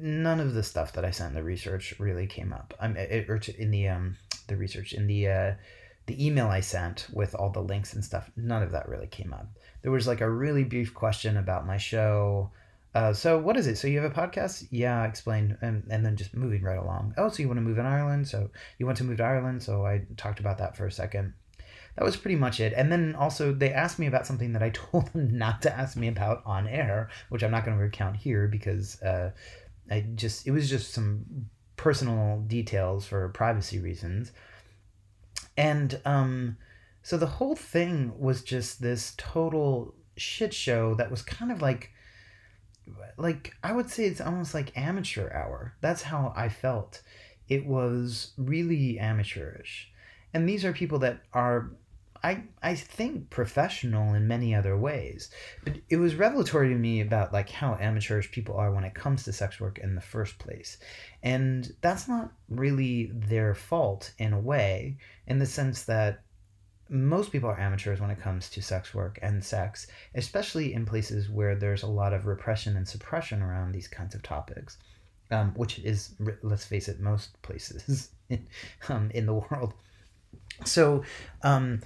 none 0.00 0.40
of 0.40 0.54
the 0.54 0.62
stuff 0.62 0.92
that 0.92 1.04
I 1.04 1.10
sent 1.10 1.30
in 1.30 1.34
the 1.34 1.42
research 1.42 1.94
really 1.98 2.26
came 2.26 2.52
up. 2.52 2.74
I'm 2.80 2.96
it, 2.96 3.28
or 3.28 3.40
in 3.58 3.70
the 3.70 3.88
um 3.88 4.16
the 4.48 4.56
research 4.56 4.92
in 4.92 5.06
the 5.06 5.28
uh 5.28 5.54
the 6.06 6.26
email 6.26 6.48
I 6.48 6.60
sent 6.60 7.06
with 7.12 7.34
all 7.34 7.50
the 7.50 7.62
links 7.62 7.94
and 7.94 8.04
stuff. 8.04 8.30
None 8.36 8.62
of 8.62 8.72
that 8.72 8.88
really 8.88 9.06
came 9.06 9.32
up. 9.32 9.48
There 9.82 9.92
was 9.92 10.06
like 10.06 10.20
a 10.20 10.30
really 10.30 10.64
brief 10.64 10.94
question 10.94 11.36
about 11.36 11.66
my 11.66 11.76
show. 11.76 12.50
Uh, 12.94 13.12
so 13.12 13.38
what 13.38 13.56
is 13.56 13.66
it? 13.66 13.76
So 13.76 13.88
you 13.88 14.00
have 14.00 14.10
a 14.10 14.14
podcast? 14.14 14.66
Yeah, 14.70 15.04
explain, 15.04 15.56
and, 15.62 15.84
and 15.90 16.04
then 16.04 16.16
just 16.16 16.34
moving 16.34 16.62
right 16.62 16.78
along. 16.78 17.14
Oh, 17.16 17.28
so 17.28 17.40
you 17.42 17.48
want 17.48 17.58
to 17.58 17.62
move 17.62 17.78
in 17.78 17.86
Ireland? 17.86 18.28
So 18.28 18.50
you 18.78 18.84
want 18.84 18.98
to 18.98 19.04
move 19.04 19.16
to 19.18 19.24
Ireland? 19.24 19.62
So 19.62 19.86
I 19.86 20.02
talked 20.16 20.40
about 20.40 20.58
that 20.58 20.76
for 20.76 20.86
a 20.86 20.92
second. 20.92 21.32
That 21.96 22.04
was 22.04 22.16
pretty 22.16 22.36
much 22.36 22.60
it. 22.60 22.72
And 22.74 22.90
then 22.90 23.14
also 23.14 23.52
they 23.52 23.72
asked 23.72 23.98
me 23.98 24.06
about 24.06 24.26
something 24.26 24.52
that 24.52 24.62
I 24.62 24.70
told 24.74 25.12
them 25.12 25.38
not 25.38 25.62
to 25.62 25.74
ask 25.74 25.96
me 25.96 26.08
about 26.08 26.42
on 26.44 26.66
air, 26.66 27.08
which 27.28 27.42
I'm 27.42 27.50
not 27.50 27.64
going 27.64 27.76
to 27.76 27.82
recount 27.82 28.16
here 28.16 28.48
because 28.48 29.00
uh, 29.02 29.30
I 29.92 30.06
just 30.14 30.46
it 30.46 30.52
was 30.52 30.70
just 30.70 30.92
some 30.92 31.50
personal 31.76 32.42
details 32.46 33.06
for 33.06 33.28
privacy 33.28 33.78
reasons. 33.78 34.32
And 35.56 36.00
um 36.06 36.56
so 37.02 37.18
the 37.18 37.26
whole 37.26 37.56
thing 37.56 38.18
was 38.18 38.42
just 38.42 38.80
this 38.80 39.12
total 39.18 39.94
shit 40.16 40.54
show 40.54 40.94
that 40.94 41.10
was 41.10 41.20
kind 41.20 41.52
of 41.52 41.60
like 41.60 41.90
like 43.18 43.52
I 43.62 43.72
would 43.72 43.90
say 43.90 44.06
it's 44.06 44.20
almost 44.20 44.54
like 44.54 44.76
amateur 44.76 45.30
hour. 45.30 45.74
That's 45.82 46.02
how 46.02 46.32
I 46.34 46.48
felt. 46.48 47.02
It 47.48 47.66
was 47.66 48.32
really 48.38 48.98
amateurish. 48.98 49.92
And 50.32 50.48
these 50.48 50.64
are 50.64 50.72
people 50.72 51.00
that 51.00 51.20
are 51.34 51.72
I 52.22 52.44
I 52.62 52.74
think 52.74 53.30
professional 53.30 54.14
in 54.14 54.28
many 54.28 54.54
other 54.54 54.76
ways. 54.76 55.30
But 55.64 55.78
it 55.88 55.96
was 55.96 56.14
revelatory 56.14 56.68
to 56.68 56.74
me 56.74 57.00
about 57.00 57.32
like 57.32 57.50
how 57.50 57.76
amateurish 57.80 58.30
people 58.30 58.56
are 58.56 58.72
when 58.72 58.84
it 58.84 58.94
comes 58.94 59.24
to 59.24 59.32
sex 59.32 59.60
work 59.60 59.78
in 59.78 59.94
the 59.94 60.00
first 60.00 60.38
place. 60.38 60.78
And 61.22 61.72
that's 61.80 62.08
not 62.08 62.32
really 62.48 63.10
their 63.12 63.54
fault 63.54 64.12
in 64.18 64.32
a 64.32 64.40
way, 64.40 64.98
in 65.26 65.38
the 65.38 65.46
sense 65.46 65.84
that 65.84 66.22
most 66.88 67.32
people 67.32 67.48
are 67.48 67.58
amateurs 67.58 68.00
when 68.00 68.10
it 68.10 68.20
comes 68.20 68.50
to 68.50 68.60
sex 68.60 68.92
work 68.92 69.18
and 69.22 69.42
sex, 69.42 69.86
especially 70.14 70.74
in 70.74 70.84
places 70.84 71.30
where 71.30 71.54
there's 71.56 71.82
a 71.82 71.86
lot 71.86 72.12
of 72.12 72.26
repression 72.26 72.76
and 72.76 72.86
suppression 72.86 73.40
around 73.40 73.72
these 73.72 73.88
kinds 73.88 74.14
of 74.14 74.22
topics, 74.22 74.76
um, 75.30 75.52
which 75.54 75.78
is, 75.78 76.14
let's 76.42 76.66
face 76.66 76.88
it, 76.88 77.00
most 77.00 77.40
places 77.40 78.10
in, 78.28 78.46
um, 78.90 79.10
in 79.14 79.24
the 79.24 79.32
world. 79.32 79.72
So, 80.64 81.02
um, 81.42 81.80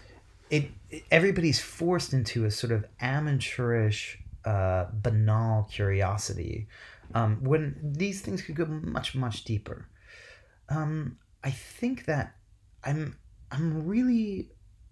it, 0.51 0.71
it 0.91 1.05
everybody's 1.11 1.61
forced 1.61 2.13
into 2.13 2.45
a 2.45 2.51
sort 2.51 2.73
of 2.73 2.85
amateurish, 3.01 4.19
uh, 4.45 4.87
banal 4.93 5.69
curiosity, 5.71 6.69
um, 7.15 7.43
when 7.43 7.77
these 7.83 8.21
things 8.21 8.43
could 8.43 8.57
go 8.57 8.67
much 8.67 9.15
much 9.15 9.45
deeper. 9.45 9.89
Um, 10.69 11.19
I 11.43 11.51
think 11.51 12.07
that 12.07 12.37
I'm 12.85 13.17
I'm 13.51 13.87
really 13.87 14.51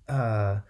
uh, 0.08 0.60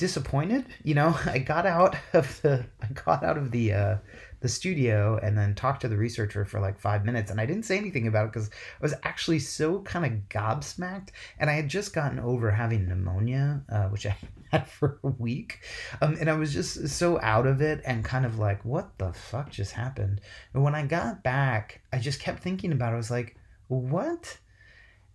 disappointed. 0.00 0.64
You 0.82 0.94
know, 0.94 1.16
I 1.26 1.38
got 1.38 1.66
out 1.66 1.96
of 2.12 2.42
the 2.42 2.66
I 2.82 2.86
got 2.86 3.22
out 3.22 3.38
of 3.38 3.52
the 3.52 3.72
uh, 3.72 3.96
the 4.40 4.48
studio 4.48 5.20
and 5.22 5.36
then 5.36 5.54
talked 5.54 5.82
to 5.82 5.88
the 5.88 5.96
researcher 5.96 6.46
for 6.46 6.60
like 6.60 6.80
five 6.80 7.04
minutes. 7.04 7.30
And 7.30 7.40
I 7.40 7.46
didn't 7.46 7.66
say 7.66 7.76
anything 7.76 8.08
about 8.08 8.24
it 8.24 8.32
because 8.32 8.48
I 8.48 8.82
was 8.82 8.94
actually 9.02 9.38
so 9.38 9.80
kind 9.82 10.06
of 10.06 10.12
gobsmacked. 10.30 11.10
And 11.38 11.50
I 11.50 11.52
had 11.52 11.68
just 11.68 11.92
gotten 11.92 12.18
over 12.18 12.50
having 12.50 12.88
pneumonia, 12.88 13.62
uh, 13.70 13.88
which 13.88 14.06
I 14.06 14.16
had 14.50 14.66
for 14.66 14.98
a 15.04 15.08
week. 15.08 15.60
Um, 16.00 16.16
and 16.18 16.30
I 16.30 16.34
was 16.34 16.52
just 16.52 16.88
so 16.88 17.20
out 17.20 17.46
of 17.46 17.60
it 17.60 17.82
and 17.84 18.02
kind 18.02 18.24
of 18.24 18.38
like, 18.38 18.64
what 18.64 18.96
the 18.98 19.12
fuck 19.12 19.50
just 19.50 19.72
happened? 19.72 20.22
And 20.54 20.64
when 20.64 20.74
I 20.74 20.86
got 20.86 21.22
back, 21.22 21.82
I 21.92 21.98
just 21.98 22.20
kept 22.20 22.42
thinking 22.42 22.72
about 22.72 22.92
it. 22.92 22.94
I 22.94 22.96
was 22.96 23.10
like, 23.10 23.36
what? 23.68 24.38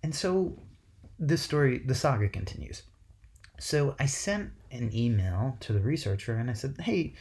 And 0.04 0.14
so 0.14 0.56
this 1.18 1.42
story, 1.42 1.80
the 1.80 1.96
saga 1.96 2.30
continues. 2.30 2.84
So 3.60 3.96
I 4.00 4.06
sent 4.06 4.52
an 4.78 4.96
email 4.96 5.58
to 5.62 5.74
the 5.74 5.80
researcher 5.80 6.38
and 6.38 6.50
I 6.50 6.54
said, 6.54 6.76
hey, 6.80 7.14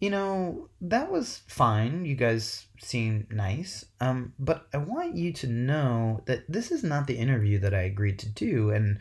you 0.00 0.08
know, 0.08 0.68
that 0.80 1.10
was 1.12 1.42
fine. 1.46 2.06
You 2.06 2.14
guys 2.14 2.66
seem 2.78 3.26
nice. 3.30 3.84
Um, 4.00 4.32
but 4.38 4.66
I 4.72 4.78
want 4.78 5.14
you 5.14 5.32
to 5.34 5.46
know 5.46 6.22
that 6.24 6.50
this 6.50 6.70
is 6.70 6.82
not 6.82 7.06
the 7.06 7.18
interview 7.18 7.58
that 7.58 7.74
I 7.74 7.82
agreed 7.82 8.18
to 8.20 8.28
do, 8.28 8.70
and 8.70 8.98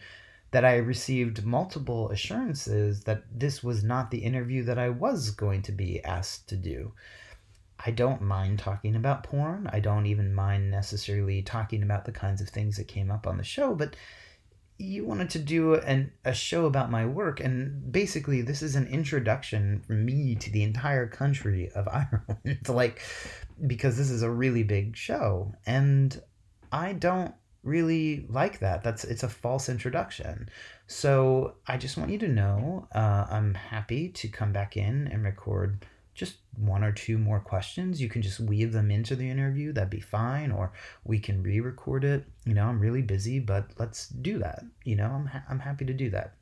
that 0.51 0.65
I 0.65 0.77
received 0.77 1.45
multiple 1.45 2.09
assurances 2.09 3.03
that 3.03 3.23
this 3.31 3.63
was 3.63 3.83
not 3.83 4.11
the 4.11 4.17
interview 4.17 4.63
that 4.63 4.77
I 4.77 4.89
was 4.89 5.31
going 5.31 5.61
to 5.63 5.71
be 5.71 6.03
asked 6.03 6.49
to 6.49 6.57
do. 6.57 6.91
I 7.85 7.91
don't 7.91 8.21
mind 8.21 8.59
talking 8.59 8.95
about 8.95 9.23
porn. 9.23 9.69
I 9.71 9.79
don't 9.79 10.05
even 10.05 10.33
mind 10.33 10.69
necessarily 10.69 11.41
talking 11.41 11.81
about 11.81 12.03
the 12.03 12.11
kinds 12.11 12.41
of 12.41 12.49
things 12.49 12.75
that 12.75 12.89
came 12.89 13.09
up 13.09 13.25
on 13.25 13.37
the 13.37 13.43
show, 13.43 13.73
but 13.73 13.95
you 14.79 15.05
wanted 15.05 15.29
to 15.29 15.39
do 15.39 15.75
an, 15.75 16.11
a 16.23 16.33
show 16.33 16.65
about 16.65 16.89
my 16.89 17.05
work 17.05 17.41
and 17.41 17.91
basically 17.91 18.41
this 18.41 18.61
is 18.61 18.75
an 18.75 18.87
introduction 18.87 19.81
from 19.85 20.05
me 20.05 20.35
to 20.35 20.49
the 20.51 20.63
entire 20.63 21.05
country 21.05 21.69
of 21.75 21.87
ireland. 21.91 22.59
Like 22.67 23.01
because 23.67 23.97
this 23.97 24.09
is 24.09 24.23
a 24.23 24.31
really 24.31 24.63
big 24.63 24.95
show 24.95 25.53
and 25.65 26.19
i 26.71 26.93
don't 26.93 27.35
really 27.61 28.25
like 28.29 28.59
that. 28.59 28.83
That's 28.83 29.03
it's 29.03 29.23
a 29.23 29.27
false 29.27 29.67
introduction. 29.67 30.49
So 30.87 31.55
i 31.67 31.77
just 31.77 31.97
want 31.97 32.09
you 32.09 32.17
to 32.19 32.27
know 32.29 32.87
uh, 32.95 33.25
i'm 33.29 33.53
happy 33.53 34.09
to 34.09 34.29
come 34.29 34.53
back 34.53 34.77
in 34.77 35.07
and 35.11 35.23
record 35.23 35.85
just 36.19 36.35
one 36.57 36.83
or 36.83 36.91
two 36.91 37.17
more 37.17 37.39
questions. 37.39 38.01
You 38.01 38.09
can 38.09 38.21
just 38.21 38.41
weave 38.41 38.73
them 38.73 38.91
into 38.91 39.15
the 39.15 39.29
interview. 39.29 39.71
That'd 39.71 39.89
be 39.89 40.01
fine. 40.01 40.51
Or 40.51 40.73
we 41.05 41.17
can 41.17 41.41
re 41.41 41.61
record 41.61 42.03
it. 42.03 42.25
You 42.45 42.53
know, 42.53 42.65
I'm 42.65 42.79
really 42.79 43.01
busy, 43.01 43.39
but 43.39 43.71
let's 43.77 44.09
do 44.09 44.37
that. 44.39 44.63
You 44.83 44.97
know, 44.97 45.05
I'm, 45.05 45.25
ha- 45.25 45.45
I'm 45.49 45.59
happy 45.59 45.85
to 45.85 45.93
do 45.93 46.09
that. 46.09 46.35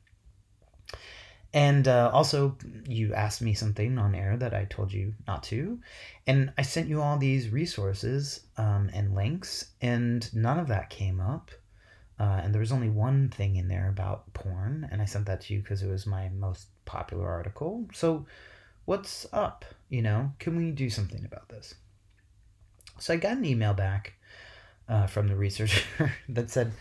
And 1.54 1.88
uh, 1.88 2.10
also, 2.12 2.58
you 2.86 3.14
asked 3.14 3.40
me 3.40 3.54
something 3.54 3.98
on 3.98 4.14
air 4.14 4.36
that 4.36 4.52
I 4.52 4.64
told 4.64 4.92
you 4.92 5.14
not 5.26 5.44
to. 5.44 5.78
And 6.26 6.52
I 6.58 6.62
sent 6.62 6.88
you 6.88 7.00
all 7.00 7.16
these 7.16 7.48
resources 7.48 8.40
um, 8.56 8.90
and 8.92 9.14
links, 9.14 9.70
and 9.80 10.28
none 10.34 10.58
of 10.58 10.68
that 10.68 10.90
came 10.90 11.20
up. 11.20 11.50
Uh, 12.20 12.40
and 12.42 12.52
there 12.52 12.60
was 12.60 12.72
only 12.72 12.90
one 12.90 13.28
thing 13.28 13.56
in 13.56 13.68
there 13.68 13.88
about 13.88 14.34
porn, 14.34 14.88
and 14.90 15.00
I 15.00 15.04
sent 15.04 15.26
that 15.26 15.42
to 15.42 15.54
you 15.54 15.60
because 15.60 15.82
it 15.82 15.88
was 15.88 16.04
my 16.04 16.28
most 16.30 16.66
popular 16.84 17.28
article. 17.28 17.86
So, 17.94 18.26
what's 18.88 19.26
up? 19.34 19.66
You 19.90 20.00
know, 20.00 20.32
can 20.38 20.56
we 20.56 20.70
do 20.70 20.88
something 20.88 21.22
about 21.22 21.50
this? 21.50 21.74
So, 22.98 23.12
I 23.12 23.18
got 23.18 23.36
an 23.36 23.44
email 23.44 23.74
back 23.74 24.14
uh, 24.88 25.06
from 25.06 25.28
the 25.28 25.36
researcher 25.36 26.10
that 26.30 26.48
said, 26.48 26.72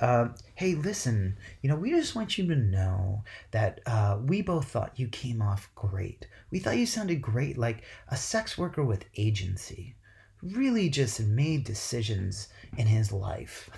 uh, 0.00 0.28
"Hey, 0.54 0.74
listen, 0.74 1.36
you 1.60 1.68
know, 1.68 1.76
we 1.76 1.90
just 1.90 2.14
want 2.14 2.38
you 2.38 2.46
to 2.46 2.56
know 2.56 3.24
that 3.50 3.80
uh, 3.84 4.18
we 4.24 4.40
both 4.40 4.68
thought 4.68 4.98
you 4.98 5.08
came 5.08 5.42
off 5.42 5.70
great. 5.74 6.26
We 6.50 6.60
thought 6.60 6.78
you 6.78 6.86
sounded 6.86 7.20
great, 7.20 7.58
like 7.58 7.82
a 8.08 8.16
sex 8.16 8.56
worker 8.56 8.82
with 8.82 9.04
agency. 9.18 9.96
Really, 10.42 10.88
just 10.88 11.20
made 11.20 11.64
decisions 11.64 12.48
in 12.78 12.86
his 12.86 13.12
life." 13.12 13.68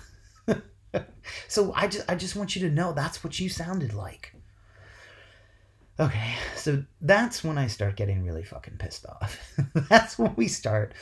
so 1.49 1.73
I 1.75 1.87
just 1.87 2.09
I 2.09 2.15
just 2.15 2.37
want 2.37 2.55
you 2.55 2.61
to 2.65 2.73
know 2.73 2.93
that's 2.93 3.25
what 3.25 3.41
you 3.41 3.49
sounded 3.49 3.93
like. 3.93 4.33
Okay, 5.99 6.33
so 6.55 6.83
that's 7.01 7.43
when 7.43 7.57
I 7.57 7.67
start 7.67 7.95
getting 7.95 8.23
really 8.23 8.43
fucking 8.43 8.77
pissed 8.77 9.05
off. 9.05 9.39
that's 9.89 10.17
when 10.17 10.33
we 10.35 10.47
start 10.47 10.93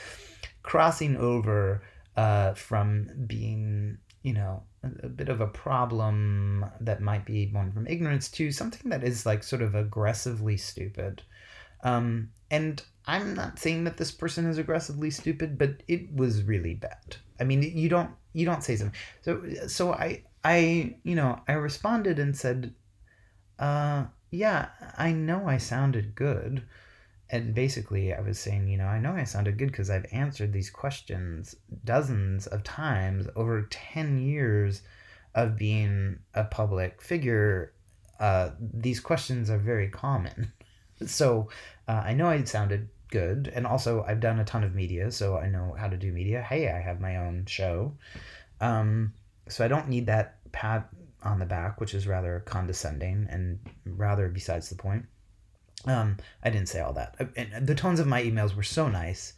crossing 0.62 1.16
over 1.16 1.82
uh, 2.16 2.52
from 2.54 3.08
being, 3.26 3.96
you 4.22 4.34
know, 4.34 4.64
a, 4.82 5.06
a, 5.06 5.08
bit 5.08 5.30
of 5.30 5.40
a 5.40 5.46
problem 5.46 6.66
that 6.80 7.00
might 7.00 7.24
be 7.24 7.46
born 7.46 7.72
from 7.72 7.86
ignorance 7.86 8.30
to 8.32 8.52
something 8.52 8.90
that 8.90 9.02
is 9.02 9.24
like 9.24 9.42
sort 9.42 9.62
of 9.62 9.74
aggressively 9.74 10.58
stupid. 10.58 11.22
Um, 11.82 12.30
and 12.50 12.82
I'm 13.06 13.34
not 13.34 13.58
saying 13.58 13.84
that 13.84 13.96
this 13.96 14.10
person 14.10 14.46
is 14.46 14.58
aggressively 14.58 15.10
stupid, 15.10 15.56
but 15.56 15.82
it 15.88 16.14
was 16.14 16.42
really 16.42 16.74
bad. 16.74 17.16
I 17.40 17.44
mean, 17.44 17.62
you 17.62 17.88
don't 17.88 18.10
you 18.34 18.44
don't 18.44 18.62
say 18.62 18.76
something. 18.76 18.98
So 19.22 19.42
so 19.68 19.92
I 19.92 20.22
I 20.44 20.96
you 21.02 21.16
know 21.16 21.40
I 21.48 21.54
responded 21.54 22.18
and 22.18 22.36
said, 22.36 22.74
uh, 23.58 24.04
yeah, 24.32 24.70
I 24.96 25.12
know 25.12 25.46
I 25.46 25.58
sounded 25.58 26.14
good. 26.14 26.64
And 27.30 27.54
basically, 27.54 28.12
I 28.12 28.20
was 28.20 28.38
saying, 28.38 28.68
you 28.68 28.78
know, 28.78 28.86
I 28.86 28.98
know 28.98 29.12
I 29.12 29.24
sounded 29.24 29.58
good 29.58 29.68
because 29.68 29.90
I've 29.90 30.06
answered 30.10 30.52
these 30.52 30.70
questions 30.70 31.54
dozens 31.84 32.46
of 32.46 32.62
times 32.62 33.28
over 33.36 33.68
10 33.70 34.18
years 34.18 34.82
of 35.34 35.56
being 35.56 36.18
a 36.34 36.44
public 36.44 37.00
figure. 37.00 37.72
Uh, 38.18 38.50
these 38.58 39.00
questions 39.00 39.50
are 39.50 39.58
very 39.58 39.88
common. 39.88 40.52
so 41.06 41.48
uh, 41.86 42.02
I 42.04 42.14
know 42.14 42.26
I 42.26 42.42
sounded 42.44 42.88
good. 43.10 43.52
And 43.54 43.66
also, 43.66 44.02
I've 44.06 44.20
done 44.20 44.40
a 44.40 44.44
ton 44.44 44.64
of 44.64 44.74
media, 44.74 45.10
so 45.10 45.36
I 45.36 45.48
know 45.48 45.76
how 45.78 45.88
to 45.88 45.96
do 45.96 46.10
media. 46.10 46.42
Hey, 46.42 46.70
I 46.70 46.80
have 46.80 47.00
my 47.00 47.16
own 47.16 47.44
show. 47.46 47.94
Um, 48.60 49.12
so 49.48 49.64
I 49.64 49.68
don't 49.68 49.88
need 49.88 50.06
that 50.06 50.36
pat 50.52 50.88
on 51.24 51.38
the 51.38 51.46
back, 51.46 51.80
which 51.80 51.94
is 51.94 52.06
rather 52.06 52.40
condescending 52.46 53.26
and 53.30 53.58
rather 53.84 54.28
besides 54.28 54.68
the 54.68 54.76
point. 54.76 55.06
Um, 55.86 56.16
I 56.42 56.50
didn't 56.50 56.68
say 56.68 56.80
all 56.80 56.92
that. 56.94 57.16
And 57.36 57.66
the 57.66 57.74
tones 57.74 58.00
of 58.00 58.06
my 58.06 58.22
emails 58.22 58.54
were 58.54 58.62
so 58.62 58.88
nice, 58.88 59.34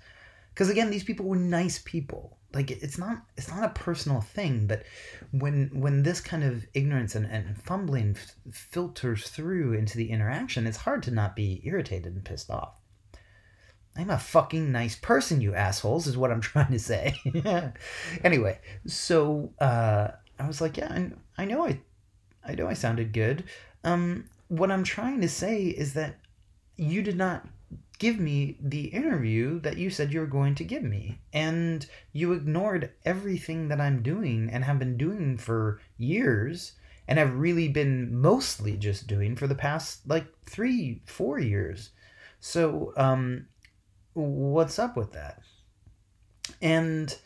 because 0.50 0.68
again, 0.68 0.90
these 0.90 1.04
people 1.04 1.26
were 1.26 1.36
nice 1.36 1.80
people. 1.84 2.38
Like 2.52 2.70
it's 2.70 2.98
not 2.98 3.22
it's 3.36 3.48
not 3.48 3.64
a 3.64 3.80
personal 3.80 4.20
thing, 4.20 4.66
but 4.66 4.84
when 5.32 5.70
when 5.72 6.04
this 6.04 6.20
kind 6.20 6.44
of 6.44 6.64
ignorance 6.72 7.16
and, 7.16 7.26
and 7.26 7.60
fumbling 7.60 8.16
f- 8.16 8.54
filters 8.54 9.28
through 9.28 9.72
into 9.72 9.96
the 9.96 10.10
interaction, 10.10 10.66
it's 10.66 10.76
hard 10.76 11.02
to 11.04 11.10
not 11.10 11.34
be 11.34 11.60
irritated 11.64 12.14
and 12.14 12.24
pissed 12.24 12.50
off. 12.50 12.74
I'm 13.96 14.10
a 14.10 14.18
fucking 14.18 14.70
nice 14.70 14.96
person, 14.96 15.40
you 15.40 15.54
assholes, 15.54 16.06
is 16.06 16.16
what 16.16 16.30
I'm 16.30 16.40
trying 16.52 16.72
to 16.72 16.78
say. 16.78 17.14
anyway, 18.24 18.60
so 18.86 19.52
uh, 19.60 20.08
I 20.38 20.46
was 20.46 20.60
like, 20.60 20.76
yeah, 20.76 21.08
I 21.36 21.44
know 21.44 21.66
I, 21.66 21.80
I 22.46 22.54
know 22.54 22.68
I 22.68 22.74
sounded 22.74 23.12
good. 23.12 23.44
Um, 23.82 24.30
what 24.48 24.70
I'm 24.70 24.84
trying 24.84 25.20
to 25.20 25.28
say 25.28 25.64
is 25.64 25.94
that 25.94 26.16
you 26.76 27.02
did 27.02 27.16
not 27.16 27.46
give 27.98 28.18
me 28.18 28.56
the 28.60 28.86
interview 28.86 29.60
that 29.60 29.76
you 29.76 29.88
said 29.88 30.12
you 30.12 30.20
were 30.20 30.26
going 30.26 30.54
to 30.56 30.64
give 30.64 30.82
me, 30.82 31.20
and 31.32 31.86
you 32.12 32.32
ignored 32.32 32.90
everything 33.04 33.68
that 33.68 33.80
I'm 33.80 34.02
doing 34.02 34.50
and 34.50 34.64
have 34.64 34.78
been 34.78 34.96
doing 34.96 35.38
for 35.38 35.80
years, 35.96 36.72
and 37.06 37.18
have 37.18 37.34
really 37.34 37.68
been 37.68 38.14
mostly 38.14 38.76
just 38.76 39.06
doing 39.06 39.36
for 39.36 39.46
the 39.46 39.54
past 39.54 40.08
like 40.08 40.26
three, 40.46 41.02
four 41.06 41.38
years. 41.38 41.90
So, 42.40 42.92
um, 42.96 43.46
what's 44.14 44.78
up 44.78 44.96
with 44.96 45.12
that? 45.12 45.40
And 46.60 47.16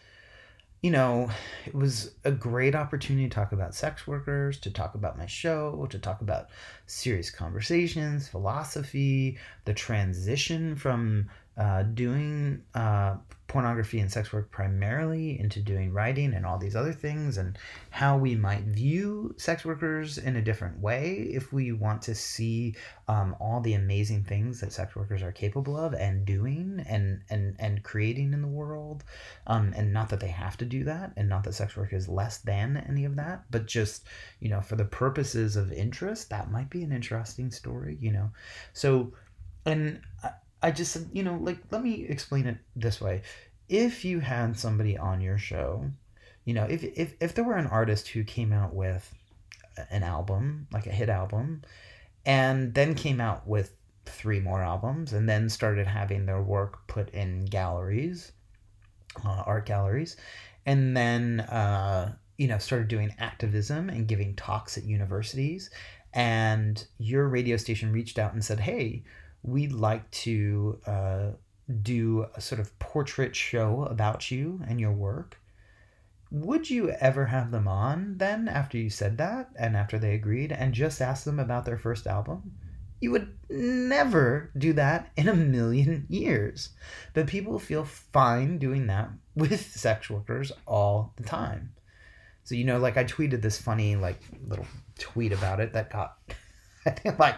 you 0.82 0.90
know, 0.92 1.28
it 1.66 1.74
was 1.74 2.12
a 2.24 2.30
great 2.30 2.74
opportunity 2.74 3.28
to 3.28 3.34
talk 3.34 3.50
about 3.52 3.74
sex 3.74 4.06
workers, 4.06 4.60
to 4.60 4.70
talk 4.70 4.94
about 4.94 5.18
my 5.18 5.26
show, 5.26 5.86
to 5.90 5.98
talk 5.98 6.20
about 6.20 6.48
serious 6.86 7.30
conversations, 7.30 8.28
philosophy, 8.28 9.38
the 9.64 9.74
transition 9.74 10.76
from 10.76 11.28
uh, 11.58 11.82
doing 11.82 12.62
uh, 12.74 13.16
pornography 13.48 13.98
and 13.98 14.12
sex 14.12 14.32
work 14.32 14.50
primarily 14.52 15.40
into 15.40 15.60
doing 15.60 15.92
writing 15.92 16.34
and 16.34 16.46
all 16.46 16.56
these 16.56 16.76
other 16.76 16.92
things, 16.92 17.36
and 17.36 17.58
how 17.90 18.16
we 18.16 18.36
might 18.36 18.62
view 18.62 19.34
sex 19.38 19.64
workers 19.64 20.18
in 20.18 20.36
a 20.36 20.42
different 20.42 20.78
way 20.78 21.28
if 21.32 21.52
we 21.52 21.72
want 21.72 22.00
to 22.02 22.14
see 22.14 22.76
um, 23.08 23.34
all 23.40 23.60
the 23.60 23.74
amazing 23.74 24.22
things 24.22 24.60
that 24.60 24.72
sex 24.72 24.94
workers 24.94 25.20
are 25.20 25.32
capable 25.32 25.76
of 25.76 25.94
and 25.94 26.24
doing 26.24 26.84
and 26.88 27.22
and 27.28 27.56
and 27.58 27.82
creating 27.82 28.32
in 28.32 28.40
the 28.40 28.46
world, 28.46 29.02
um, 29.48 29.72
and 29.76 29.92
not 29.92 30.10
that 30.10 30.20
they 30.20 30.28
have 30.28 30.56
to 30.58 30.64
do 30.64 30.84
that, 30.84 31.12
and 31.16 31.28
not 31.28 31.42
that 31.42 31.54
sex 31.54 31.76
work 31.76 31.92
is 31.92 32.08
less 32.08 32.38
than 32.38 32.76
any 32.88 33.04
of 33.04 33.16
that, 33.16 33.42
but 33.50 33.66
just 33.66 34.04
you 34.38 34.48
know 34.48 34.60
for 34.60 34.76
the 34.76 34.84
purposes 34.84 35.56
of 35.56 35.72
interest, 35.72 36.30
that 36.30 36.52
might 36.52 36.70
be 36.70 36.84
an 36.84 36.92
interesting 36.92 37.50
story, 37.50 37.98
you 38.00 38.12
know, 38.12 38.30
so 38.72 39.12
and. 39.66 40.00
I 40.62 40.70
just 40.70 40.92
said, 40.92 41.10
you 41.12 41.22
know, 41.22 41.38
like, 41.40 41.58
let 41.70 41.82
me 41.82 42.04
explain 42.06 42.46
it 42.46 42.58
this 42.74 43.00
way. 43.00 43.22
If 43.68 44.04
you 44.04 44.20
had 44.20 44.58
somebody 44.58 44.96
on 44.96 45.20
your 45.20 45.38
show, 45.38 45.84
you 46.44 46.54
know, 46.54 46.64
if, 46.64 46.82
if, 46.82 47.14
if 47.20 47.34
there 47.34 47.44
were 47.44 47.56
an 47.56 47.66
artist 47.66 48.08
who 48.08 48.24
came 48.24 48.52
out 48.52 48.74
with 48.74 49.14
an 49.90 50.02
album, 50.02 50.66
like 50.72 50.86
a 50.86 50.92
hit 50.92 51.08
album, 51.08 51.62
and 52.26 52.74
then 52.74 52.94
came 52.94 53.20
out 53.20 53.46
with 53.46 53.72
three 54.06 54.40
more 54.40 54.62
albums, 54.62 55.12
and 55.12 55.28
then 55.28 55.48
started 55.48 55.86
having 55.86 56.26
their 56.26 56.42
work 56.42 56.86
put 56.86 57.10
in 57.10 57.44
galleries, 57.44 58.32
uh, 59.24 59.42
art 59.46 59.66
galleries, 59.66 60.16
and 60.66 60.96
then, 60.96 61.40
uh, 61.40 62.14
you 62.36 62.48
know, 62.48 62.58
started 62.58 62.88
doing 62.88 63.14
activism 63.18 63.88
and 63.88 64.08
giving 64.08 64.34
talks 64.34 64.76
at 64.78 64.84
universities, 64.84 65.70
and 66.14 66.86
your 66.98 67.28
radio 67.28 67.56
station 67.56 67.92
reached 67.92 68.18
out 68.18 68.32
and 68.32 68.44
said, 68.44 68.60
hey, 68.60 69.04
we'd 69.48 69.72
like 69.72 70.10
to 70.10 70.78
uh, 70.86 71.30
do 71.82 72.26
a 72.34 72.40
sort 72.40 72.60
of 72.60 72.78
portrait 72.78 73.34
show 73.34 73.84
about 73.84 74.30
you 74.30 74.60
and 74.66 74.80
your 74.80 74.92
work. 74.92 75.40
Would 76.30 76.68
you 76.68 76.90
ever 76.90 77.26
have 77.26 77.50
them 77.50 77.66
on 77.66 78.18
then 78.18 78.48
after 78.48 78.76
you 78.76 78.90
said 78.90 79.16
that 79.18 79.50
and 79.58 79.76
after 79.76 79.98
they 79.98 80.14
agreed 80.14 80.52
and 80.52 80.74
just 80.74 81.00
ask 81.00 81.24
them 81.24 81.38
about 81.38 81.64
their 81.64 81.78
first 81.78 82.06
album? 82.06 82.52
You 83.00 83.12
would 83.12 83.32
never 83.48 84.50
do 84.58 84.72
that 84.74 85.10
in 85.16 85.28
a 85.28 85.34
million 85.34 86.06
years. 86.08 86.70
But 87.14 87.28
people 87.28 87.58
feel 87.58 87.84
fine 87.84 88.58
doing 88.58 88.88
that 88.88 89.10
with 89.34 89.74
sex 89.74 90.10
workers 90.10 90.52
all 90.66 91.14
the 91.16 91.22
time. 91.22 91.72
So, 92.44 92.54
you 92.54 92.64
know, 92.64 92.78
like 92.78 92.96
I 92.96 93.04
tweeted 93.04 93.42
this 93.42 93.60
funny, 93.60 93.96
like, 93.96 94.20
little 94.46 94.66
tweet 94.98 95.32
about 95.32 95.60
it 95.60 95.74
that 95.74 95.90
got, 95.90 96.16
I 96.86 96.90
think, 96.90 97.18
like 97.18 97.36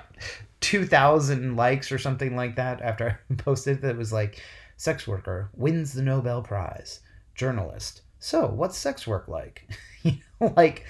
2,000 0.61 1.57
likes 1.57 1.91
or 1.91 1.99
something 1.99 2.37
like 2.37 2.57
that 2.57 2.81
after 2.83 3.21
I 3.31 3.35
posted 3.39 3.83
that 3.83 3.97
was 3.97 4.13
like, 4.13 4.43
sex 4.77 5.07
worker 5.07 5.51
wins 5.55 5.93
the 5.93 6.03
Nobel 6.03 6.43
Prize, 6.43 7.01
journalist. 7.35 8.03
So, 8.19 8.47
what's 8.47 8.79
sex 8.79 9.07
work 9.07 9.29
like? 9.29 9.69
you 10.03 10.17
know, 10.41 10.53
like, 10.57 10.87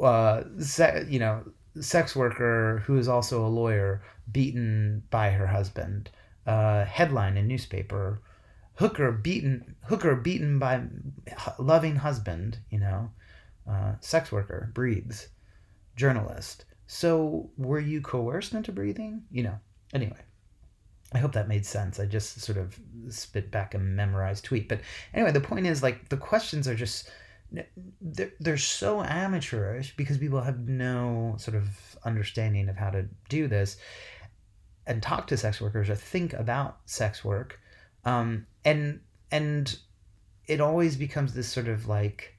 uh, 0.00 0.42
se- 0.58 1.06
you 1.08 1.18
know, 1.18 1.44
sex 1.80 2.16
worker 2.16 2.82
who 2.86 2.98
is 2.98 3.08
also 3.08 3.44
a 3.44 3.48
lawyer 3.48 4.02
beaten 4.30 5.02
by 5.10 5.30
her 5.30 5.46
husband. 5.46 6.10
Uh, 6.46 6.84
headline 6.84 7.36
in 7.36 7.46
newspaper: 7.46 8.20
hooker 8.74 9.12
beaten 9.12 9.76
hooker 9.84 10.16
beaten 10.16 10.58
by 10.58 10.82
loving 11.58 11.96
husband. 11.96 12.58
You 12.70 12.80
know, 12.80 13.10
uh, 13.68 13.94
sex 14.00 14.32
worker 14.32 14.70
breathes. 14.74 15.28
Journalist 15.96 16.64
so, 16.92 17.48
were 17.56 17.78
you 17.78 18.00
coerced 18.00 18.52
into 18.52 18.72
breathing? 18.72 19.22
You 19.30 19.44
know, 19.44 19.60
anyway. 19.94 20.18
I 21.12 21.18
hope 21.18 21.34
that 21.34 21.46
made 21.46 21.64
sense. 21.64 22.00
I 22.00 22.06
just 22.06 22.40
sort 22.40 22.58
of 22.58 22.76
spit 23.10 23.52
back 23.52 23.74
a 23.74 23.78
memorized 23.78 24.44
tweet. 24.44 24.68
But 24.68 24.80
anyway, 25.14 25.30
the 25.30 25.40
point 25.40 25.68
is 25.68 25.84
like 25.84 26.08
the 26.08 26.16
questions 26.16 26.66
are 26.66 26.74
just 26.74 27.08
they're, 28.00 28.32
they're 28.40 28.56
so 28.56 29.04
amateurish 29.04 29.94
because 29.96 30.18
people 30.18 30.40
have 30.40 30.66
no 30.66 31.36
sort 31.38 31.56
of 31.56 31.68
understanding 32.04 32.68
of 32.68 32.76
how 32.76 32.90
to 32.90 33.06
do 33.28 33.46
this 33.46 33.76
and 34.84 35.00
talk 35.00 35.28
to 35.28 35.36
sex 35.36 35.60
workers 35.60 35.88
or 35.88 35.94
think 35.94 36.32
about 36.32 36.78
sex 36.86 37.24
work. 37.24 37.60
Um, 38.04 38.48
and 38.64 38.98
and 39.30 39.78
it 40.48 40.60
always 40.60 40.96
becomes 40.96 41.34
this 41.34 41.46
sort 41.46 41.68
of 41.68 41.86
like 41.86 42.34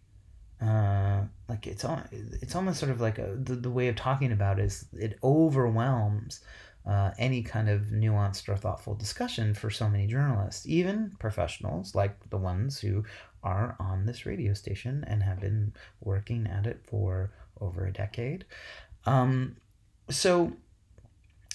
uh, 0.61 1.21
like 1.49 1.67
it's 1.67 1.83
all 1.83 2.01
it's 2.11 2.55
almost 2.55 2.79
sort 2.79 2.91
of 2.91 3.01
like 3.01 3.17
a, 3.17 3.35
the, 3.35 3.55
the 3.55 3.69
way 3.69 3.87
of 3.87 3.95
talking 3.95 4.31
about 4.31 4.59
it 4.59 4.65
is 4.65 4.85
it 4.93 5.17
overwhelms 5.23 6.41
uh, 6.85 7.11
any 7.17 7.41
kind 7.43 7.69
of 7.69 7.81
nuanced 7.85 8.49
or 8.49 8.57
thoughtful 8.57 8.95
discussion 8.95 9.53
for 9.53 9.69
so 9.69 9.87
many 9.87 10.07
journalists, 10.07 10.67
even 10.67 11.11
professionals 11.19 11.93
like 11.93 12.29
the 12.29 12.37
ones 12.37 12.79
who 12.79 13.03
are 13.43 13.75
on 13.79 14.05
this 14.05 14.25
radio 14.25 14.53
station 14.53 15.03
and 15.07 15.23
have 15.23 15.39
been 15.39 15.73
working 16.01 16.47
at 16.47 16.65
it 16.65 16.81
for 16.87 17.31
over 17.59 17.85
a 17.85 17.93
decade. 17.93 18.45
Um, 19.05 19.57
so 20.09 20.53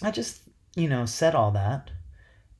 I 0.02 0.10
just, 0.10 0.42
you 0.74 0.88
know, 0.88 1.06
said 1.06 1.34
all 1.34 1.50
that. 1.52 1.90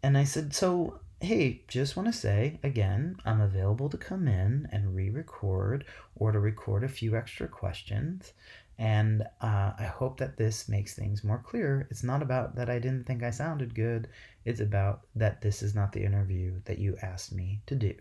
And 0.02 0.16
I 0.16 0.24
said, 0.24 0.54
so, 0.54 1.00
hey, 1.26 1.60
just 1.66 1.96
want 1.96 2.06
to 2.06 2.12
say 2.12 2.56
again, 2.62 3.16
I'm 3.24 3.40
available 3.40 3.88
to 3.88 3.96
come 3.96 4.28
in 4.28 4.68
and 4.70 4.94
re 4.94 5.10
record 5.10 5.84
or 6.14 6.30
to 6.30 6.38
record 6.38 6.84
a 6.84 6.88
few 6.88 7.16
extra 7.16 7.48
questions. 7.48 8.32
And 8.78 9.22
uh, 9.40 9.72
I 9.76 9.90
hope 9.92 10.18
that 10.18 10.36
this 10.36 10.68
makes 10.68 10.94
things 10.94 11.24
more 11.24 11.42
clear. 11.44 11.88
It's 11.90 12.04
not 12.04 12.22
about 12.22 12.54
that 12.54 12.70
I 12.70 12.78
didn't 12.78 13.08
think 13.08 13.24
I 13.24 13.30
sounded 13.30 13.74
good, 13.74 14.08
it's 14.44 14.60
about 14.60 15.00
that 15.16 15.40
this 15.40 15.64
is 15.64 15.74
not 15.74 15.92
the 15.92 16.04
interview 16.04 16.60
that 16.66 16.78
you 16.78 16.96
asked 17.02 17.32
me 17.32 17.60
to 17.66 17.74
do. 17.74 17.94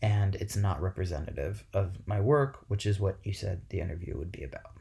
And 0.00 0.36
it's 0.36 0.56
not 0.56 0.80
representative 0.80 1.64
of 1.74 1.98
my 2.06 2.20
work, 2.20 2.58
which 2.68 2.86
is 2.86 3.00
what 3.00 3.18
you 3.24 3.32
said 3.32 3.62
the 3.68 3.80
interview 3.80 4.16
would 4.16 4.30
be 4.30 4.44
about. 4.44 4.76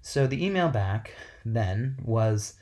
So 0.00 0.26
the 0.26 0.42
email 0.42 0.70
back 0.70 1.12
then 1.44 1.96
was, 2.02 2.54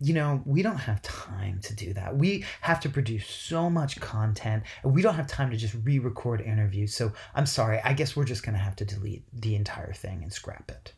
you 0.00 0.14
know, 0.14 0.42
we 0.46 0.62
don't 0.62 0.78
have 0.78 1.02
time 1.02 1.60
to 1.62 1.74
do 1.74 1.92
that. 1.92 2.16
We 2.16 2.44
have 2.62 2.80
to 2.80 2.88
produce 2.88 3.26
so 3.26 3.68
much 3.68 4.00
content. 4.00 4.62
And 4.82 4.94
we 4.94 5.02
don't 5.02 5.14
have 5.14 5.26
time 5.26 5.50
to 5.50 5.56
just 5.56 5.76
re 5.84 5.98
record 5.98 6.40
interviews. 6.40 6.94
So 6.94 7.12
I'm 7.34 7.46
sorry. 7.46 7.80
I 7.84 7.92
guess 7.92 8.16
we're 8.16 8.24
just 8.24 8.42
going 8.42 8.54
to 8.54 8.60
have 8.60 8.76
to 8.76 8.84
delete 8.84 9.24
the 9.32 9.54
entire 9.56 9.92
thing 9.92 10.22
and 10.22 10.32
scrap 10.32 10.70
it. 10.70 10.94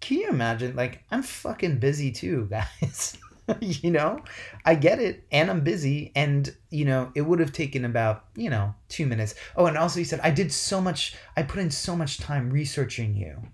Can 0.00 0.18
you 0.18 0.28
imagine? 0.28 0.76
Like, 0.76 1.02
I'm 1.10 1.22
fucking 1.22 1.78
busy 1.78 2.12
too, 2.12 2.46
guys. 2.50 3.16
you 3.60 3.90
know, 3.90 4.22
I 4.66 4.74
get 4.74 5.00
it. 5.00 5.24
And 5.32 5.50
I'm 5.50 5.60
busy. 5.60 6.12
And, 6.14 6.54
you 6.68 6.84
know, 6.84 7.10
it 7.14 7.22
would 7.22 7.40
have 7.40 7.52
taken 7.52 7.86
about, 7.86 8.24
you 8.36 8.50
know, 8.50 8.74
two 8.90 9.06
minutes. 9.06 9.34
Oh, 9.56 9.64
and 9.64 9.78
also 9.78 9.98
he 9.98 10.04
said, 10.04 10.20
I 10.22 10.30
did 10.30 10.52
so 10.52 10.80
much, 10.80 11.16
I 11.38 11.42
put 11.42 11.60
in 11.60 11.70
so 11.70 11.96
much 11.96 12.18
time 12.18 12.50
researching 12.50 13.16
you. 13.16 13.48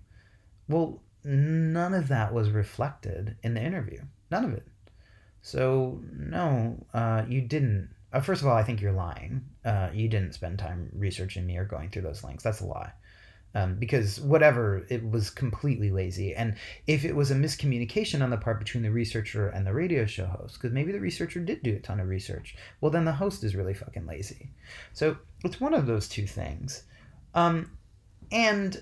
Well, 0.68 1.02
none 1.22 1.94
of 1.94 2.08
that 2.08 2.32
was 2.34 2.50
reflected 2.50 3.36
in 3.44 3.54
the 3.54 3.62
interview. 3.62 4.00
None 4.30 4.44
of 4.44 4.52
it. 4.54 4.66
So, 5.42 6.00
no, 6.12 6.76
uh, 6.92 7.24
you 7.28 7.40
didn't. 7.40 7.90
Uh, 8.12 8.20
first 8.20 8.42
of 8.42 8.48
all, 8.48 8.56
I 8.56 8.62
think 8.62 8.80
you're 8.80 8.92
lying. 8.92 9.44
Uh, 9.64 9.88
you 9.92 10.08
didn't 10.08 10.34
spend 10.34 10.58
time 10.58 10.90
researching 10.94 11.46
me 11.46 11.56
or 11.56 11.64
going 11.64 11.90
through 11.90 12.02
those 12.02 12.24
links. 12.24 12.42
That's 12.42 12.60
a 12.60 12.66
lie. 12.66 12.92
Um, 13.52 13.76
because 13.76 14.20
whatever, 14.20 14.86
it 14.88 15.08
was 15.08 15.28
completely 15.28 15.90
lazy. 15.90 16.34
And 16.34 16.56
if 16.86 17.04
it 17.04 17.16
was 17.16 17.32
a 17.32 17.34
miscommunication 17.34 18.22
on 18.22 18.30
the 18.30 18.36
part 18.36 18.60
between 18.60 18.84
the 18.84 18.92
researcher 18.92 19.48
and 19.48 19.66
the 19.66 19.72
radio 19.72 20.06
show 20.06 20.26
host, 20.26 20.54
because 20.54 20.72
maybe 20.72 20.92
the 20.92 21.00
researcher 21.00 21.40
did 21.40 21.62
do 21.62 21.74
a 21.74 21.80
ton 21.80 21.98
of 21.98 22.08
research, 22.08 22.54
well, 22.80 22.92
then 22.92 23.04
the 23.04 23.12
host 23.12 23.42
is 23.42 23.56
really 23.56 23.74
fucking 23.74 24.06
lazy. 24.06 24.50
So 24.92 25.16
it's 25.44 25.60
one 25.60 25.74
of 25.74 25.86
those 25.86 26.08
two 26.08 26.28
things. 26.28 26.84
Um, 27.34 27.72
and 28.30 28.80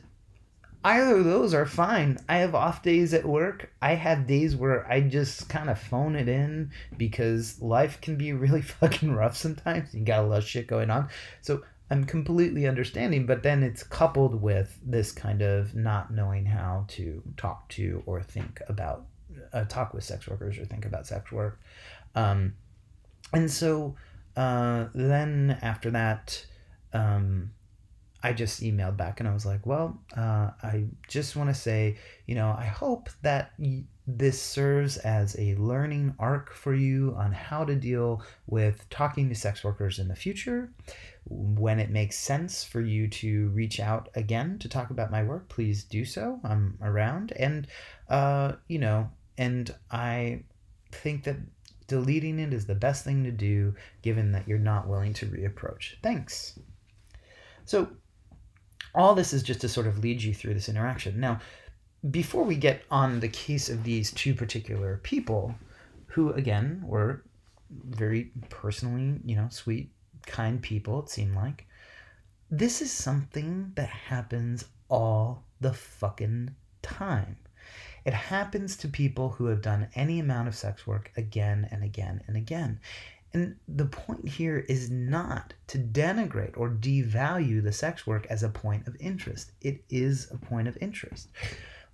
either 0.85 1.17
of 1.17 1.25
those 1.25 1.55
are 1.55 1.67
fine. 1.67 2.19
I 2.29 2.39
have 2.39 2.55
off 2.55 2.83
days 2.83 3.13
at 3.13 3.25
work. 3.25 3.73
I 3.83 3.95
have 3.95 4.27
days 4.27 4.55
where 4.55 4.91
I 4.91 5.01
just 5.01 5.49
kind 5.49 5.69
of 5.69 5.79
phone 5.79 6.15
it 6.15 6.29
in 6.29 6.71
because 6.97 7.61
life 7.61 8.01
can 8.01 8.17
be 8.17 8.33
really 8.35 8.63
fucking 8.63 9.13
rough 9.13 9.37
sometimes. 9.37 9.95
You 9.95 10.05
got 10.05 10.25
a 10.25 10.27
lot 10.27 10.39
of 10.39 10.49
shit 10.49 10.67
going 10.67 10.91
on. 10.91 11.09
So 11.41 11.63
I'm 11.91 12.05
completely 12.05 12.67
understanding, 12.67 13.27
but 13.27 13.43
then 13.43 13.63
it's 13.63 13.83
coupled 13.83 14.41
with 14.41 14.79
this 14.85 15.11
kind 15.11 15.43
of 15.43 15.75
not 15.75 16.13
knowing 16.13 16.45
how 16.45 16.85
to 16.89 17.23
talk 17.37 17.69
to 17.71 18.03
or 18.07 18.23
think 18.23 18.61
about, 18.69 19.07
uh, 19.53 19.65
talk 19.65 19.95
with 19.95 20.05
sex 20.05 20.29
workers 20.29 20.59
or 20.59 20.65
think 20.65 20.85
about 20.85 21.07
sex 21.07 21.33
work. 21.33 21.61
Um, 22.15 22.55
and 23.33 23.51
so 23.51 23.97
uh, 24.37 24.87
then 24.95 25.59
after 25.63 25.91
that, 25.91 26.47
um, 26.93 27.53
I 28.23 28.33
just 28.33 28.63
emailed 28.63 28.97
back 28.97 29.21
and 29.21 29.29
I 29.29 29.33
was 29.33 29.47
like, 29.47 29.65
well, 29.65 30.01
uh, 30.17 30.51
I 30.63 30.87
just 31.07 31.37
want 31.37 31.51
to 31.51 31.55
say, 31.55 31.97
you 32.27 32.35
know, 32.35 32.55
I 32.59 32.65
hope 32.65 33.11
that 33.23 33.53
this 34.07 34.43
serves 34.43 34.97
as 34.99 35.39
a 35.39 35.55
learning 35.55 36.15
arc 36.19 36.53
for 36.53 36.75
you 36.75 37.15
on 37.17 37.31
how 37.31 37.65
to 37.65 37.77
deal 37.77 38.23
with 38.47 38.89
talking 38.91 39.29
to 39.29 39.35
sex 39.35 39.63
workers 39.63 39.99
in 40.01 40.09
the 40.09 40.17
future. 40.17 40.73
When 41.27 41.79
it 41.79 41.91
makes 41.91 42.19
sense 42.19 42.65
for 42.65 42.81
you 42.81 43.07
to 43.09 43.51
reach 43.51 43.79
out 43.79 44.09
again 44.15 44.59
to 44.61 44.69
talk 44.69 44.91
about 44.91 45.13
my 45.13 45.23
work, 45.23 45.49
please 45.49 45.85
do 45.85 46.05
so. 46.05 46.41
I'm 46.43 46.77
around. 46.83 47.33
And, 47.37 47.69
uh, 48.09 48.55
you 48.67 48.79
know, 48.79 49.11
and 49.37 49.73
I 49.91 50.43
think 50.91 51.25
that 51.25 51.37
deleting 51.87 52.39
it 52.39 52.53
is 52.53 52.67
the 52.67 52.75
best 52.75 53.05
thing 53.05 53.25
to 53.25 53.31
do 53.31 53.75
given 54.03 54.33
that 54.33 54.49
you're 54.49 54.59
not 54.59 54.89
willing 54.89 55.13
to 55.15 55.27
reapproach. 55.27 55.95
Thanks. 56.03 56.59
So, 57.65 57.89
all 58.95 59.15
this 59.15 59.33
is 59.33 59.43
just 59.43 59.61
to 59.63 59.69
sort 59.69 59.87
of 59.87 59.99
lead 59.99 60.23
you 60.23 60.35
through 60.35 60.55
this 60.55 60.69
interaction. 60.69 61.21
Now, 61.21 61.41
before 62.11 62.45
we 62.45 62.57
get 62.57 62.83
on 62.91 63.21
the 63.21 63.29
case 63.29 63.69
of 63.69 63.85
these 63.85 64.13
two 64.13 64.35
particular 64.35 64.99
people, 65.03 65.55
who 66.09 66.33
again 66.33 66.83
were 66.85 67.23
very 67.71 68.31
personally, 68.49 69.21
you 69.25 69.37
know, 69.37 69.49
sweet, 69.51 69.91
kind 70.27 70.61
people, 70.61 71.01
it 71.03 71.11
seemed 71.11 71.35
like, 71.35 71.67
this 72.51 72.81
is 72.81 72.91
something 72.91 73.73
that 73.75 73.89
happens 73.89 74.65
all 74.89 75.45
the 75.61 75.73
fucking 75.73 76.55
time. 76.83 77.37
It 78.05 78.15
happens 78.15 78.77
to 78.79 78.89
people 78.89 79.31
who 79.31 79.47
have 79.47 79.61
done 79.61 79.89
any 79.95 80.19
amount 80.19 80.49
of 80.49 80.55
sex 80.55 80.87
work 80.87 81.13
again 81.17 81.69
and 81.71 81.85
again 81.85 82.23
and 82.27 82.37
again. 82.37 82.81
And 83.35 83.57
the 83.69 83.87
point 83.87 84.27
here 84.27 84.59
is 84.69 84.91
not 84.91 85.53
to 85.69 85.79
denigrate 85.79 86.57
or 86.57 86.71
devalue 86.71 87.63
the 87.63 87.73
sex 87.73 88.07
work 88.07 88.27
as 88.31 88.43
a 88.43 88.49
point 88.49 88.87
of 88.87 88.97
interest. 89.01 89.53
It 89.61 89.85
is 89.91 90.31
a 90.33 90.39
point 90.39 90.67
of 90.67 90.79
interest. 90.81 91.29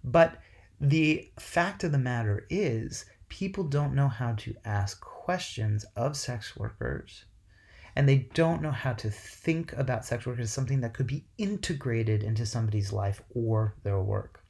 But 0.04 0.38
the 0.80 1.30
fact 1.38 1.82
of 1.82 1.92
the 1.92 1.98
matter 1.98 2.46
is, 2.50 3.04
people 3.28 3.64
don't 3.64 3.94
know 3.94 4.08
how 4.08 4.34
to 4.34 4.54
ask 4.64 5.00
questions 5.00 5.84
of 5.96 6.16
sex 6.16 6.56
workers, 6.56 7.24
and 7.96 8.08
they 8.08 8.28
don't 8.34 8.62
know 8.62 8.70
how 8.70 8.92
to 8.92 9.10
think 9.10 9.72
about 9.72 10.04
sex 10.04 10.26
work 10.26 10.38
as 10.38 10.52
something 10.52 10.80
that 10.82 10.94
could 10.94 11.06
be 11.06 11.24
integrated 11.38 12.22
into 12.22 12.46
somebody's 12.46 12.92
life 12.92 13.22
or 13.34 13.74
their 13.82 14.00
work. 14.00 14.40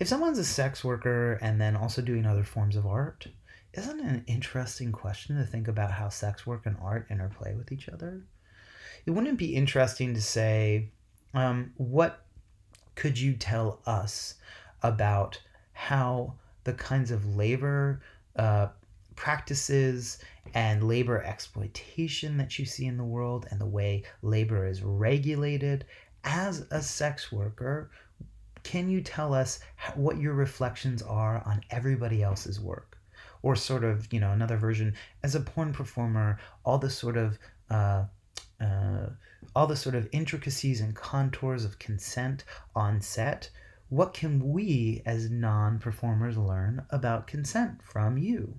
If 0.00 0.08
someone's 0.08 0.38
a 0.38 0.44
sex 0.44 0.82
worker 0.82 1.34
and 1.34 1.60
then 1.60 1.76
also 1.76 2.02
doing 2.02 2.26
other 2.26 2.42
forms 2.42 2.74
of 2.74 2.86
art, 2.86 3.28
isn't 3.76 4.00
it 4.00 4.06
an 4.06 4.24
interesting 4.28 4.92
question 4.92 5.36
to 5.36 5.44
think 5.44 5.66
about 5.66 5.90
how 5.90 6.08
sex 6.08 6.46
work 6.46 6.66
and 6.66 6.76
art 6.80 7.06
interplay 7.10 7.54
with 7.54 7.72
each 7.72 7.88
other? 7.88 8.22
It 9.04 9.10
wouldn't 9.10 9.38
be 9.38 9.56
interesting 9.56 10.14
to 10.14 10.22
say, 10.22 10.90
um, 11.34 11.72
what 11.76 12.24
could 12.94 13.18
you 13.18 13.34
tell 13.34 13.80
us 13.84 14.34
about 14.82 15.40
how 15.72 16.34
the 16.62 16.74
kinds 16.74 17.10
of 17.10 17.34
labor 17.34 18.00
uh, 18.36 18.68
practices 19.16 20.18
and 20.54 20.86
labor 20.86 21.22
exploitation 21.22 22.36
that 22.36 22.58
you 22.58 22.64
see 22.64 22.86
in 22.86 22.96
the 22.96 23.04
world 23.04 23.46
and 23.50 23.60
the 23.60 23.66
way 23.66 24.04
labor 24.22 24.66
is 24.66 24.82
regulated 24.82 25.84
as 26.22 26.66
a 26.70 26.80
sex 26.80 27.32
worker? 27.32 27.90
Can 28.62 28.88
you 28.88 29.00
tell 29.00 29.34
us 29.34 29.58
what 29.96 30.18
your 30.18 30.34
reflections 30.34 31.02
are 31.02 31.42
on 31.44 31.60
everybody 31.70 32.22
else's 32.22 32.60
work? 32.60 32.96
Or 33.44 33.54
sort 33.54 33.84
of 33.84 34.12
you 34.12 34.18
know 34.18 34.32
another 34.32 34.56
version. 34.56 34.94
As 35.22 35.34
a 35.34 35.40
porn 35.40 35.72
performer 35.72 36.38
all 36.64 36.78
the 36.78 36.90
sort 36.90 37.16
of 37.16 37.38
uh, 37.70 38.04
uh, 38.60 39.06
all 39.54 39.66
the 39.66 39.76
sort 39.76 39.94
of 39.94 40.08
intricacies 40.12 40.80
and 40.80 40.96
contours 40.96 41.64
of 41.64 41.78
consent 41.78 42.44
on 42.74 43.00
set 43.00 43.50
what 43.90 44.14
can 44.14 44.52
we 44.52 45.02
as 45.04 45.30
non-performers 45.30 46.36
learn 46.36 46.84
about 46.90 47.26
consent 47.26 47.82
from 47.82 48.16
you? 48.16 48.56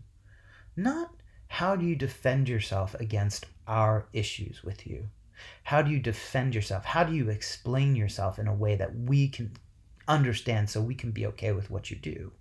Not 0.78 1.12
how 1.48 1.76
do 1.76 1.86
you 1.86 1.96
defend 1.96 2.48
yourself 2.48 2.96
against 3.00 3.46
our 3.68 4.08
issues 4.14 4.64
with 4.64 4.86
you? 4.86 5.10
How 5.64 5.82
do 5.82 5.92
you 5.92 6.00
defend 6.00 6.56
yourself? 6.56 6.86
How 6.86 7.04
do 7.04 7.14
you 7.14 7.30
explain 7.30 7.96
yourself 7.96 8.40
in 8.40 8.48
a 8.48 8.54
way 8.54 8.76
that 8.76 8.96
we 8.96 9.28
can 9.28 9.52
understand 10.08 10.70
so 10.70 10.80
we 10.80 10.96
can 10.96 11.12
be 11.12 11.26
okay 11.26 11.52
with 11.52 11.70
what 11.70 11.90
you 11.90 11.98
do? 11.98 12.32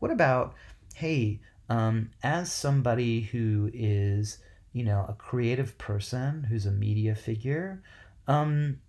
What 0.00 0.10
about 0.10 0.54
hey 0.94 1.40
um, 1.70 2.10
as 2.22 2.52
somebody 2.52 3.20
who 3.20 3.70
is, 3.72 4.38
you 4.72 4.84
know, 4.84 5.06
a 5.08 5.14
creative 5.14 5.78
person 5.78 6.44
who's 6.44 6.66
a 6.66 6.72
media 6.72 7.14
figure, 7.14 7.82
um, 8.26 8.80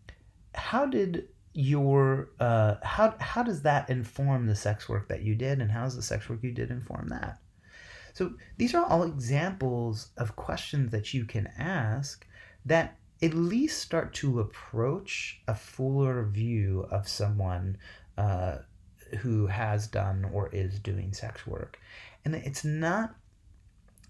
how 0.56 0.86
did 0.88 1.28
your 1.54 2.30
uh, 2.39 2.76
how 2.82 3.13
how 3.20 3.44
does 3.44 3.62
that 3.62 3.89
inform 3.89 4.48
the 4.48 4.56
sex 4.56 4.89
work 4.89 5.08
that 5.10 5.22
you 5.22 5.36
did, 5.36 5.62
and 5.62 5.72
how 5.72 5.84
does 5.84 5.96
the 5.96 6.02
sex 6.02 6.28
work 6.28 6.39
you 6.41 6.52
did 6.52 6.72
inform 6.72 7.08
that? 7.10 7.38
So 8.13 8.34
these 8.58 8.74
are 8.74 8.86
all 8.86 9.04
examples 9.04 10.10
of 10.17 10.36
questions 10.36 10.91
that 10.91 11.13
you 11.13 11.24
can 11.26 11.48
ask 11.58 12.26
that 12.65 12.98
at 13.22 13.34
least 13.34 13.80
start 13.80 14.13
to 14.15 14.39
approach 14.39 15.41
a 15.48 15.56
fuller 15.56 16.26
view 16.26 16.88
of 16.89 17.08
someone 17.08 17.78
uh, 18.17 18.58
who 19.20 19.48
has 19.48 19.88
done 19.88 20.30
or 20.34 20.50
is 20.50 20.80
doing 20.80 21.13
sex 21.13 21.46
work. 21.46 21.80
And 22.25 22.36
it's 22.36 22.63
not 22.63 23.15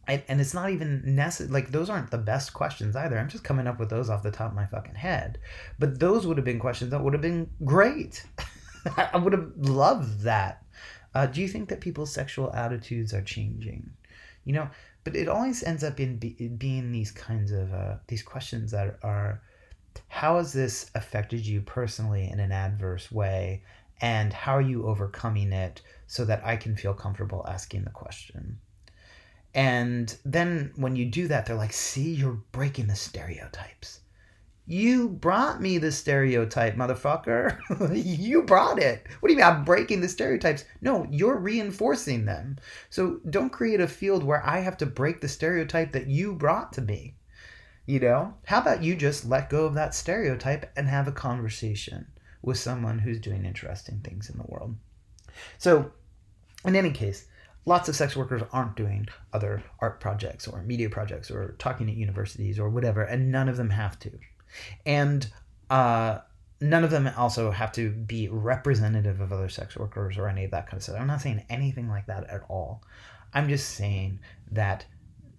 and 0.08 0.42
it's 0.42 0.54
not 0.54 0.72
even 0.72 1.02
necessary 1.06 1.52
like 1.52 1.72
those 1.72 1.90
aren't 1.90 2.12
the 2.12 2.18
best 2.18 2.54
questions 2.54 2.96
either. 2.96 3.18
I'm 3.18 3.30
just 3.30 3.44
coming 3.44 3.68
up 3.68 3.80
with 3.80 3.90
those 3.90 4.10
off 4.10 4.24
the 4.24 4.32
top 4.32 4.50
of 4.50 4.56
my 4.56 4.66
fucking 4.66 4.96
head. 4.96 5.40
But 5.80 6.00
those 6.00 6.28
would 6.28 6.38
have 6.38 6.46
been 6.46 6.60
questions 6.60 6.92
that 6.92 7.04
would 7.04 7.14
have 7.14 7.22
been 7.22 7.50
great. 7.64 8.26
I 8.98 9.18
would 9.18 9.34
have 9.34 9.52
loved 9.58 10.22
that. 10.22 10.66
Uh, 11.14 11.28
do 11.28 11.42
you 11.42 11.48
think 11.48 11.70
that 11.70 11.82
people's 11.82 12.12
sexual 12.12 12.52
attitudes 12.54 13.14
are 13.14 13.22
changing? 13.22 13.92
You 14.44 14.54
know 14.54 14.70
but 15.04 15.16
it 15.16 15.28
always 15.28 15.64
ends 15.64 15.84
up 15.84 16.00
in 16.00 16.18
be, 16.18 16.30
being 16.58 16.92
these 16.92 17.12
kinds 17.12 17.52
of 17.52 17.74
uh, 17.74 17.96
these 18.08 18.24
questions 18.24 18.72
that 18.72 18.98
are 19.04 19.42
how 20.08 20.38
has 20.38 20.54
this 20.54 20.90
affected 20.96 21.46
you 21.46 21.62
personally 21.62 22.30
in 22.30 22.40
an 22.40 22.52
adverse 22.52 23.12
way 23.12 23.64
and 24.02 24.34
how 24.34 24.54
are 24.54 24.62
you 24.62 24.86
overcoming 24.86 25.54
it 25.54 25.82
so 26.08 26.26
that 26.26 26.44
i 26.46 26.56
can 26.56 26.76
feel 26.76 26.94
comfortable 26.94 27.46
asking 27.48 27.84
the 27.84 27.90
question 27.92 28.60
and 29.54 30.18
then 30.26 30.72
when 30.76 30.96
you 30.96 31.06
do 31.06 31.28
that 31.28 31.46
they're 31.46 31.56
like 31.56 31.74
see 31.74 32.14
you're 32.14 32.42
breaking 32.52 32.88
the 32.88 32.96
stereotypes 32.96 34.02
you 34.68 35.10
brought 35.10 35.60
me 35.60 35.80
the 35.80 35.92
stereotype, 35.92 36.76
motherfucker. 36.76 37.58
you 37.94 38.44
brought 38.44 38.80
it. 38.80 39.06
What 39.20 39.28
do 39.28 39.34
you 39.34 39.38
mean 39.38 39.46
I'm 39.46 39.66
breaking 39.66 40.00
the 40.02 40.08
stereotypes? 40.08 40.66
No, 40.82 41.06
you're 41.10 41.38
reinforcing 41.38 42.26
them. 42.26 42.58
So 42.90 43.20
don't 43.30 43.50
create 43.50 43.82
a 43.82 43.88
field 43.88 44.24
where 44.24 44.46
I 44.46 44.60
have 44.60 44.78
to 44.78 44.86
break 44.86 45.20
the 45.20 45.28
stereotype 45.28 45.92
that 45.92 46.08
you 46.08 46.36
brought 46.36 46.72
to 46.74 46.82
me. 46.82 47.16
You 47.86 48.00
know? 48.00 48.36
How 48.46 48.62
about 48.62 48.84
you 48.84 48.96
just 48.96 49.26
let 49.26 49.50
go 49.50 49.66
of 49.66 49.74
that 49.74 49.96
stereotype 49.96 50.72
and 50.78 50.88
have 50.88 51.08
a 51.08 51.12
conversation 51.12 52.08
with 52.42 52.58
someone 52.58 53.00
who's 53.00 53.20
doing 53.20 53.46
interesting 53.46 54.00
things 54.04 54.30
in 54.30 54.38
the 54.38 54.46
world? 54.48 54.76
So, 55.58 55.92
in 56.66 56.76
any 56.76 56.92
case, 56.92 57.28
lots 57.66 57.90
of 57.90 57.96
sex 57.96 58.16
workers 58.16 58.42
aren't 58.52 58.76
doing 58.76 59.08
other 59.34 59.64
art 59.80 60.00
projects 60.00 60.48
or 60.48 60.62
media 60.64 60.90
projects 60.90 61.32
or 61.32 61.56
talking 61.60 61.90
at 61.90 61.96
universities 61.96 62.60
or 62.60 62.70
whatever, 62.70 63.04
and 63.04 63.32
none 63.32 63.50
of 63.50 63.58
them 63.58 63.70
have 63.70 63.98
to 64.00 64.12
and 64.86 65.28
uh, 65.70 66.20
none 66.60 66.84
of 66.84 66.92
them 66.92 67.10
also 67.18 67.52
have 67.52 67.72
to 67.74 67.92
be 67.92 68.28
representative 68.30 69.22
of 69.22 69.32
other 69.32 69.50
sex 69.50 69.78
workers 69.78 70.18
or 70.18 70.28
any 70.28 70.46
of 70.46 70.52
that 70.52 70.68
kind 70.68 70.78
of 70.78 70.84
stuff. 70.84 70.98
I'm 71.00 71.08
not 71.08 71.22
saying 71.22 71.46
anything 71.50 71.90
like 71.90 72.08
that 72.08 72.30
at 72.30 72.42
all. 72.50 72.84
I'm 73.34 73.48
just 73.48 73.76
saying 73.76 74.20
that 74.52 74.86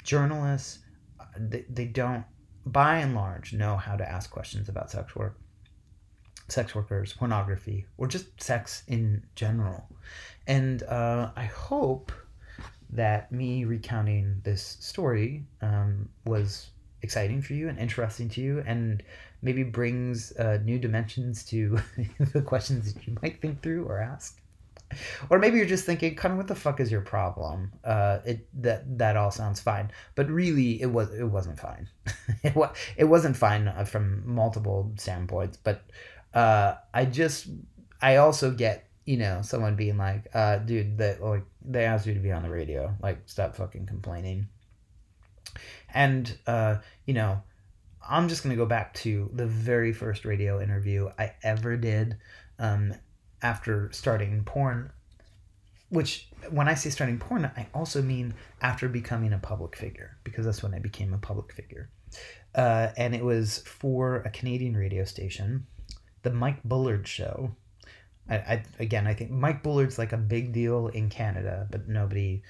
journalists 0.03 0.81
they, 1.37 1.65
they 1.69 1.87
don't 1.87 2.25
by 2.67 2.99
and 2.99 3.15
large 3.15 3.53
know 3.53 3.77
how 3.77 3.97
to 3.97 4.09
ask 4.09 4.31
questions 4.31 4.69
about 4.69 4.91
sex 4.91 5.15
work 5.17 5.39
sex 6.49 6.75
workers 6.75 7.13
pornography 7.13 7.87
or 7.99 8.07
just 8.07 8.43
sex 8.43 8.83
in 8.89 9.23
general. 9.35 9.89
And 10.47 10.83
uh, 10.83 11.31
i 11.37 11.45
hope 11.45 12.13
that 12.91 13.33
me 13.33 13.65
recounting 13.65 14.41
this 14.45 14.77
story 14.81 15.45
um, 15.63 16.09
was 16.27 16.71
exciting 17.03 17.43
for 17.43 17.55
you 17.55 17.69
and 17.69 17.79
interesting 17.79 18.29
to 18.29 18.41
you 18.41 18.63
and 18.67 19.03
maybe 19.43 19.63
brings 19.65 20.33
uh, 20.37 20.59
new 20.65 20.79
dimensions 20.79 21.45
to 21.45 21.79
the 22.33 22.43
questions 22.43 22.93
that 22.93 23.07
you 23.07 23.17
might 23.23 23.41
think 23.41 23.63
through 23.63 23.85
or 23.85 24.01
ask. 24.01 24.41
Or 25.31 25.39
maybe 25.39 25.57
you're 25.57 25.67
just 25.67 25.87
thinking 25.87 26.15
kind 26.15 26.33
of 26.33 26.39
what 26.39 26.49
the 26.49 26.55
fuck 26.55 26.79
is 26.79 26.93
your 26.93 27.01
problem? 27.01 27.73
Uh, 27.83 28.19
it 28.27 28.47
that 28.63 28.99
that 28.99 29.17
all 29.17 29.31
sounds 29.31 29.59
fine. 29.59 29.91
But 30.15 30.29
really 30.29 30.83
it 30.83 30.87
was 30.87 31.13
it 31.15 31.25
wasn't 31.25 31.59
fine. 31.59 31.89
It, 32.45 32.57
was, 32.57 32.77
it 32.97 33.05
wasn't 33.05 33.37
fine 33.37 33.69
uh, 33.69 33.85
from 33.85 34.23
multiple 34.27 34.93
standpoints 34.97 35.57
but 35.57 35.83
uh, 36.35 36.75
i 36.95 37.05
just 37.05 37.49
i 38.01 38.17
also 38.17 38.51
get 38.51 38.89
you 39.05 39.17
know 39.17 39.41
someone 39.43 39.75
being 39.75 39.97
like 39.97 40.29
uh, 40.35 40.59
dude 40.59 40.99
that 40.99 41.23
like 41.23 41.45
they 41.65 41.85
asked 41.85 42.07
you 42.07 42.15
to 42.15 42.21
be 42.21 42.33
on 42.33 42.43
the 42.43 42.51
radio. 42.51 42.95
Like 43.03 43.23
stop 43.27 43.57
fucking 43.57 43.87
complaining. 43.87 44.49
And, 45.95 46.37
uh, 46.47 46.77
you 47.07 47.15
know, 47.15 47.43
I'm 48.09 48.29
just 48.29 48.43
to 48.43 48.57
go 48.57 48.67
back 48.67 48.95
to 48.95 49.31
the 49.33 49.47
very 49.47 49.93
first 49.93 50.25
radio 50.25 50.61
interview 50.61 51.11
I 51.19 51.35
ever 51.43 51.77
did 51.77 52.17
um, 52.59 52.95
after 53.43 53.91
starting 53.93 54.43
porn, 54.45 54.91
which 55.91 56.29
when 56.51 56.69
I 56.69 56.75
say 56.75 56.91
starting 56.91 57.19
porn, 57.19 57.45
I 57.57 57.69
also 57.75 58.03
mean 58.03 58.35
after 58.61 58.89
becoming 58.89 59.33
a 59.33 59.39
public 59.39 59.77
figure, 59.77 60.17
because 60.25 60.47
that's 60.47 60.63
when 60.63 60.75
I 60.75 60.79
became 60.79 61.13
a 61.13 61.19
public 61.19 61.53
figure. 61.53 61.91
Uh, 62.55 62.89
and 62.97 63.15
it 63.15 63.25
was 63.25 63.59
for 63.59 64.17
a 64.23 64.31
Canadian 64.31 64.77
radio 64.77 65.05
station, 65.05 65.67
the 66.23 66.31
Mike 66.31 66.63
Bullard 66.65 67.07
Show. 67.07 67.57
I, 68.29 68.37
I, 68.37 68.65
again, 68.79 69.07
I 69.07 69.15
think 69.15 69.31
Mike 69.31 69.63
Bullard's 69.63 69.99
like 69.99 70.13
a 70.13 70.17
big 70.17 70.53
deal 70.53 70.89
in 70.89 71.09
Canada, 71.09 71.67
but 71.71 71.89
nobody 71.89 72.43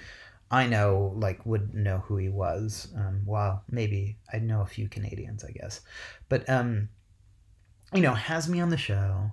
I 0.53 0.67
know 0.67 1.15
like 1.17 1.45
would 1.47 1.75
know 1.75 1.99
who 1.99 2.19
he 2.19 2.29
was. 2.29 2.93
Um, 2.95 3.23
well, 3.25 3.65
maybe 3.71 4.19
I 4.33 4.39
know 4.39 4.61
a 4.61 4.67
few 4.67 4.87
Canadians, 4.87 5.45
I 5.45 5.51
guess, 5.51 5.81
but 6.29 6.49
um, 6.49 6.91
you 7.95 8.03
know, 8.03 8.13
has 8.15 8.49
me 8.49 8.61
on 8.61 8.69
the 8.69 8.77
show. 8.77 9.33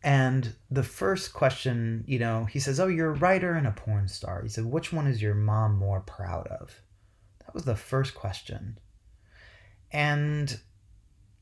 And 0.00 0.54
the 0.70 0.84
first 0.84 1.32
question, 1.32 2.04
you 2.06 2.20
know, 2.20 2.44
he 2.44 2.60
says, 2.60 2.78
"Oh, 2.78 2.86
you're 2.86 3.10
a 3.10 3.18
writer 3.18 3.54
and 3.54 3.66
a 3.66 3.72
porn 3.72 4.06
star." 4.06 4.42
He 4.42 4.48
said, 4.48 4.66
"Which 4.66 4.92
one 4.92 5.08
is 5.08 5.20
your 5.20 5.34
mom 5.34 5.76
more 5.76 6.00
proud 6.00 6.46
of?" 6.46 6.80
That 7.40 7.52
was 7.52 7.64
the 7.64 7.74
first 7.74 8.14
question. 8.14 8.78
And 9.90 10.60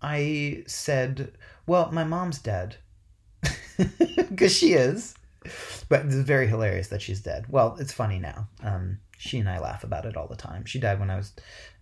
I 0.02 0.64
said, 0.66 1.32
"Well, 1.66 1.90
my 1.92 2.04
mom's 2.04 2.38
dead." 2.38 2.76
Because 4.16 4.56
she 4.56 4.72
is 4.72 5.14
but 5.88 6.04
it's 6.04 6.14
very 6.14 6.46
hilarious 6.46 6.88
that 6.88 7.02
she's 7.02 7.20
dead. 7.20 7.46
Well, 7.48 7.76
it's 7.78 7.92
funny 7.92 8.18
now. 8.18 8.48
Um, 8.62 8.98
she 9.18 9.38
and 9.38 9.48
I 9.48 9.58
laugh 9.58 9.84
about 9.84 10.06
it 10.06 10.16
all 10.16 10.26
the 10.26 10.36
time. 10.36 10.64
She 10.64 10.78
died 10.78 11.00
when 11.00 11.10
I 11.10 11.16
was 11.16 11.32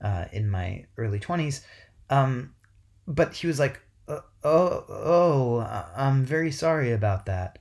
uh, 0.00 0.26
in 0.32 0.50
my 0.50 0.84
early 0.96 1.18
20s. 1.18 1.62
Um, 2.10 2.54
but 3.06 3.34
he 3.34 3.46
was 3.46 3.58
like, 3.58 3.80
uh, 4.08 4.20
oh, 4.42 4.84
oh, 4.88 5.90
I'm 5.96 6.24
very 6.24 6.50
sorry 6.50 6.92
about 6.92 7.26
that. 7.26 7.58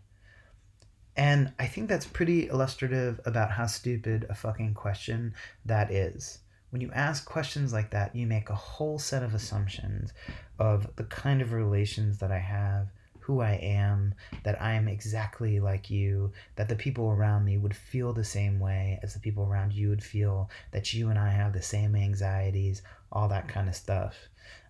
And 1.16 1.54
I 1.60 1.68
think 1.68 1.90
that's 1.90 2.08
pretty 2.08 2.48
illustrative 2.48 3.20
about 3.26 3.52
how 3.52 3.68
stupid 3.68 4.26
a 4.30 4.36
fucking 4.36 4.74
question 4.74 5.36
that 5.66 5.92
is. 5.92 6.40
When 6.74 6.82
you 6.82 6.90
ask 6.92 7.24
questions 7.24 7.72
like 7.72 7.92
that, 7.92 8.16
you 8.16 8.26
make 8.26 8.50
a 8.50 8.56
whole 8.56 8.98
set 8.98 9.22
of 9.22 9.36
assumptions 9.36 10.12
of 10.58 10.88
the 10.96 11.04
kind 11.04 11.40
of 11.40 11.54
relations 11.54 12.18
that 12.18 12.32
I 12.32 12.40
have 12.40 12.88
who 13.20 13.42
I 13.42 13.52
am, 13.62 14.16
that 14.44 14.60
I 14.60 14.74
am 14.74 14.88
exactly 14.88 15.60
like 15.60 15.92
you, 15.92 16.32
that 16.56 16.68
the 16.68 16.76
people 16.76 17.12
around 17.12 17.46
me 17.46 17.60
would 17.60 17.76
feel 17.76 18.12
the 18.12 18.24
same 18.24 18.60
way 18.60 19.00
as 19.04 19.14
the 19.14 19.20
people 19.20 19.44
around 19.44 19.72
you 19.72 19.90
would 19.90 20.04
feel, 20.04 20.50
that 20.72 20.96
you 20.96 21.12
and 21.12 21.20
I 21.20 21.30
have 21.30 21.54
the 21.54 21.62
same 21.62 21.96
anxieties, 21.96 22.82
all 23.12 23.28
that 23.28 23.48
kind 23.48 23.70
of 23.70 23.76
stuff. 23.76 24.16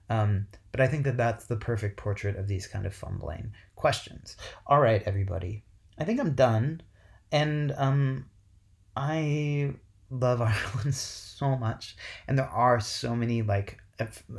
Um, 0.10 0.48
but 0.74 0.82
I 0.82 0.88
think 0.88 1.06
that 1.06 1.16
that's 1.16 1.46
the 1.46 1.56
perfect 1.56 1.96
portrait 1.96 2.36
of 2.36 2.50
these 2.50 2.68
kind 2.68 2.86
of 2.86 2.94
fumbling 2.94 3.54
questions. 3.78 4.36
All 4.68 4.82
right, 4.82 5.02
everybody. 5.06 5.64
I 5.98 6.04
think 6.04 6.20
I'm 6.20 6.36
done. 6.36 6.82
And 7.32 7.74
um, 7.78 8.26
I 8.94 9.76
love 10.14 10.42
Ireland 10.76 10.96
so 10.96 11.56
much. 11.56 11.96
And 12.28 12.38
there 12.38 12.50
are 12.50 12.80
so 12.80 13.16
many 13.16 13.42
like 13.42 13.80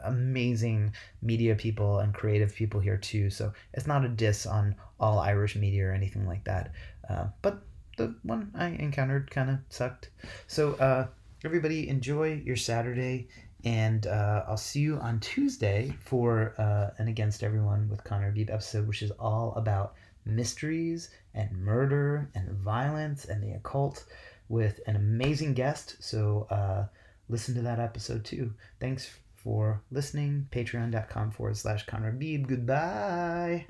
amazing 0.04 0.92
media 1.22 1.54
people 1.54 1.98
and 1.98 2.14
creative 2.14 2.54
people 2.54 2.80
here 2.80 2.96
too. 2.96 3.30
So 3.30 3.52
it's 3.72 3.86
not 3.86 4.04
a 4.04 4.08
diss 4.08 4.46
on 4.46 4.76
all 4.98 5.18
Irish 5.18 5.56
media 5.56 5.86
or 5.86 5.92
anything 5.92 6.26
like 6.26 6.44
that. 6.44 6.72
Uh, 7.08 7.26
but 7.42 7.62
the 7.96 8.14
one 8.22 8.50
I 8.54 8.68
encountered 8.68 9.30
kind 9.30 9.50
of 9.50 9.58
sucked. 9.68 10.10
So 10.46 10.74
uh, 10.74 11.06
everybody 11.44 11.88
enjoy 11.88 12.42
your 12.44 12.56
Saturday, 12.56 13.28
and 13.64 14.06
uh, 14.06 14.44
I'll 14.48 14.56
see 14.56 14.80
you 14.80 14.96
on 14.96 15.20
Tuesday 15.20 15.96
for 16.00 16.54
uh, 16.58 16.90
an 16.98 17.08
Against 17.08 17.42
Everyone 17.42 17.88
with 17.88 18.02
Conner 18.02 18.28
Habib 18.28 18.50
episode, 18.50 18.88
which 18.88 19.02
is 19.02 19.12
all 19.12 19.54
about 19.54 19.94
mysteries 20.26 21.10
and 21.34 21.52
murder 21.52 22.28
and 22.34 22.50
violence 22.50 23.26
and 23.26 23.42
the 23.42 23.52
occult 23.52 24.04
with 24.48 24.80
an 24.86 24.96
amazing 24.96 25.54
guest. 25.54 25.96
So 26.00 26.46
uh, 26.50 26.86
listen 27.28 27.54
to 27.54 27.62
that 27.62 27.80
episode 27.80 28.24
too. 28.24 28.54
Thanks 28.80 29.10
for 29.36 29.82
listening. 29.90 30.48
Patreon.com 30.50 31.30
forward 31.30 31.56
slash 31.56 31.86
Conner 31.86 32.10
Habib. 32.10 32.48
Goodbye. 32.48 33.66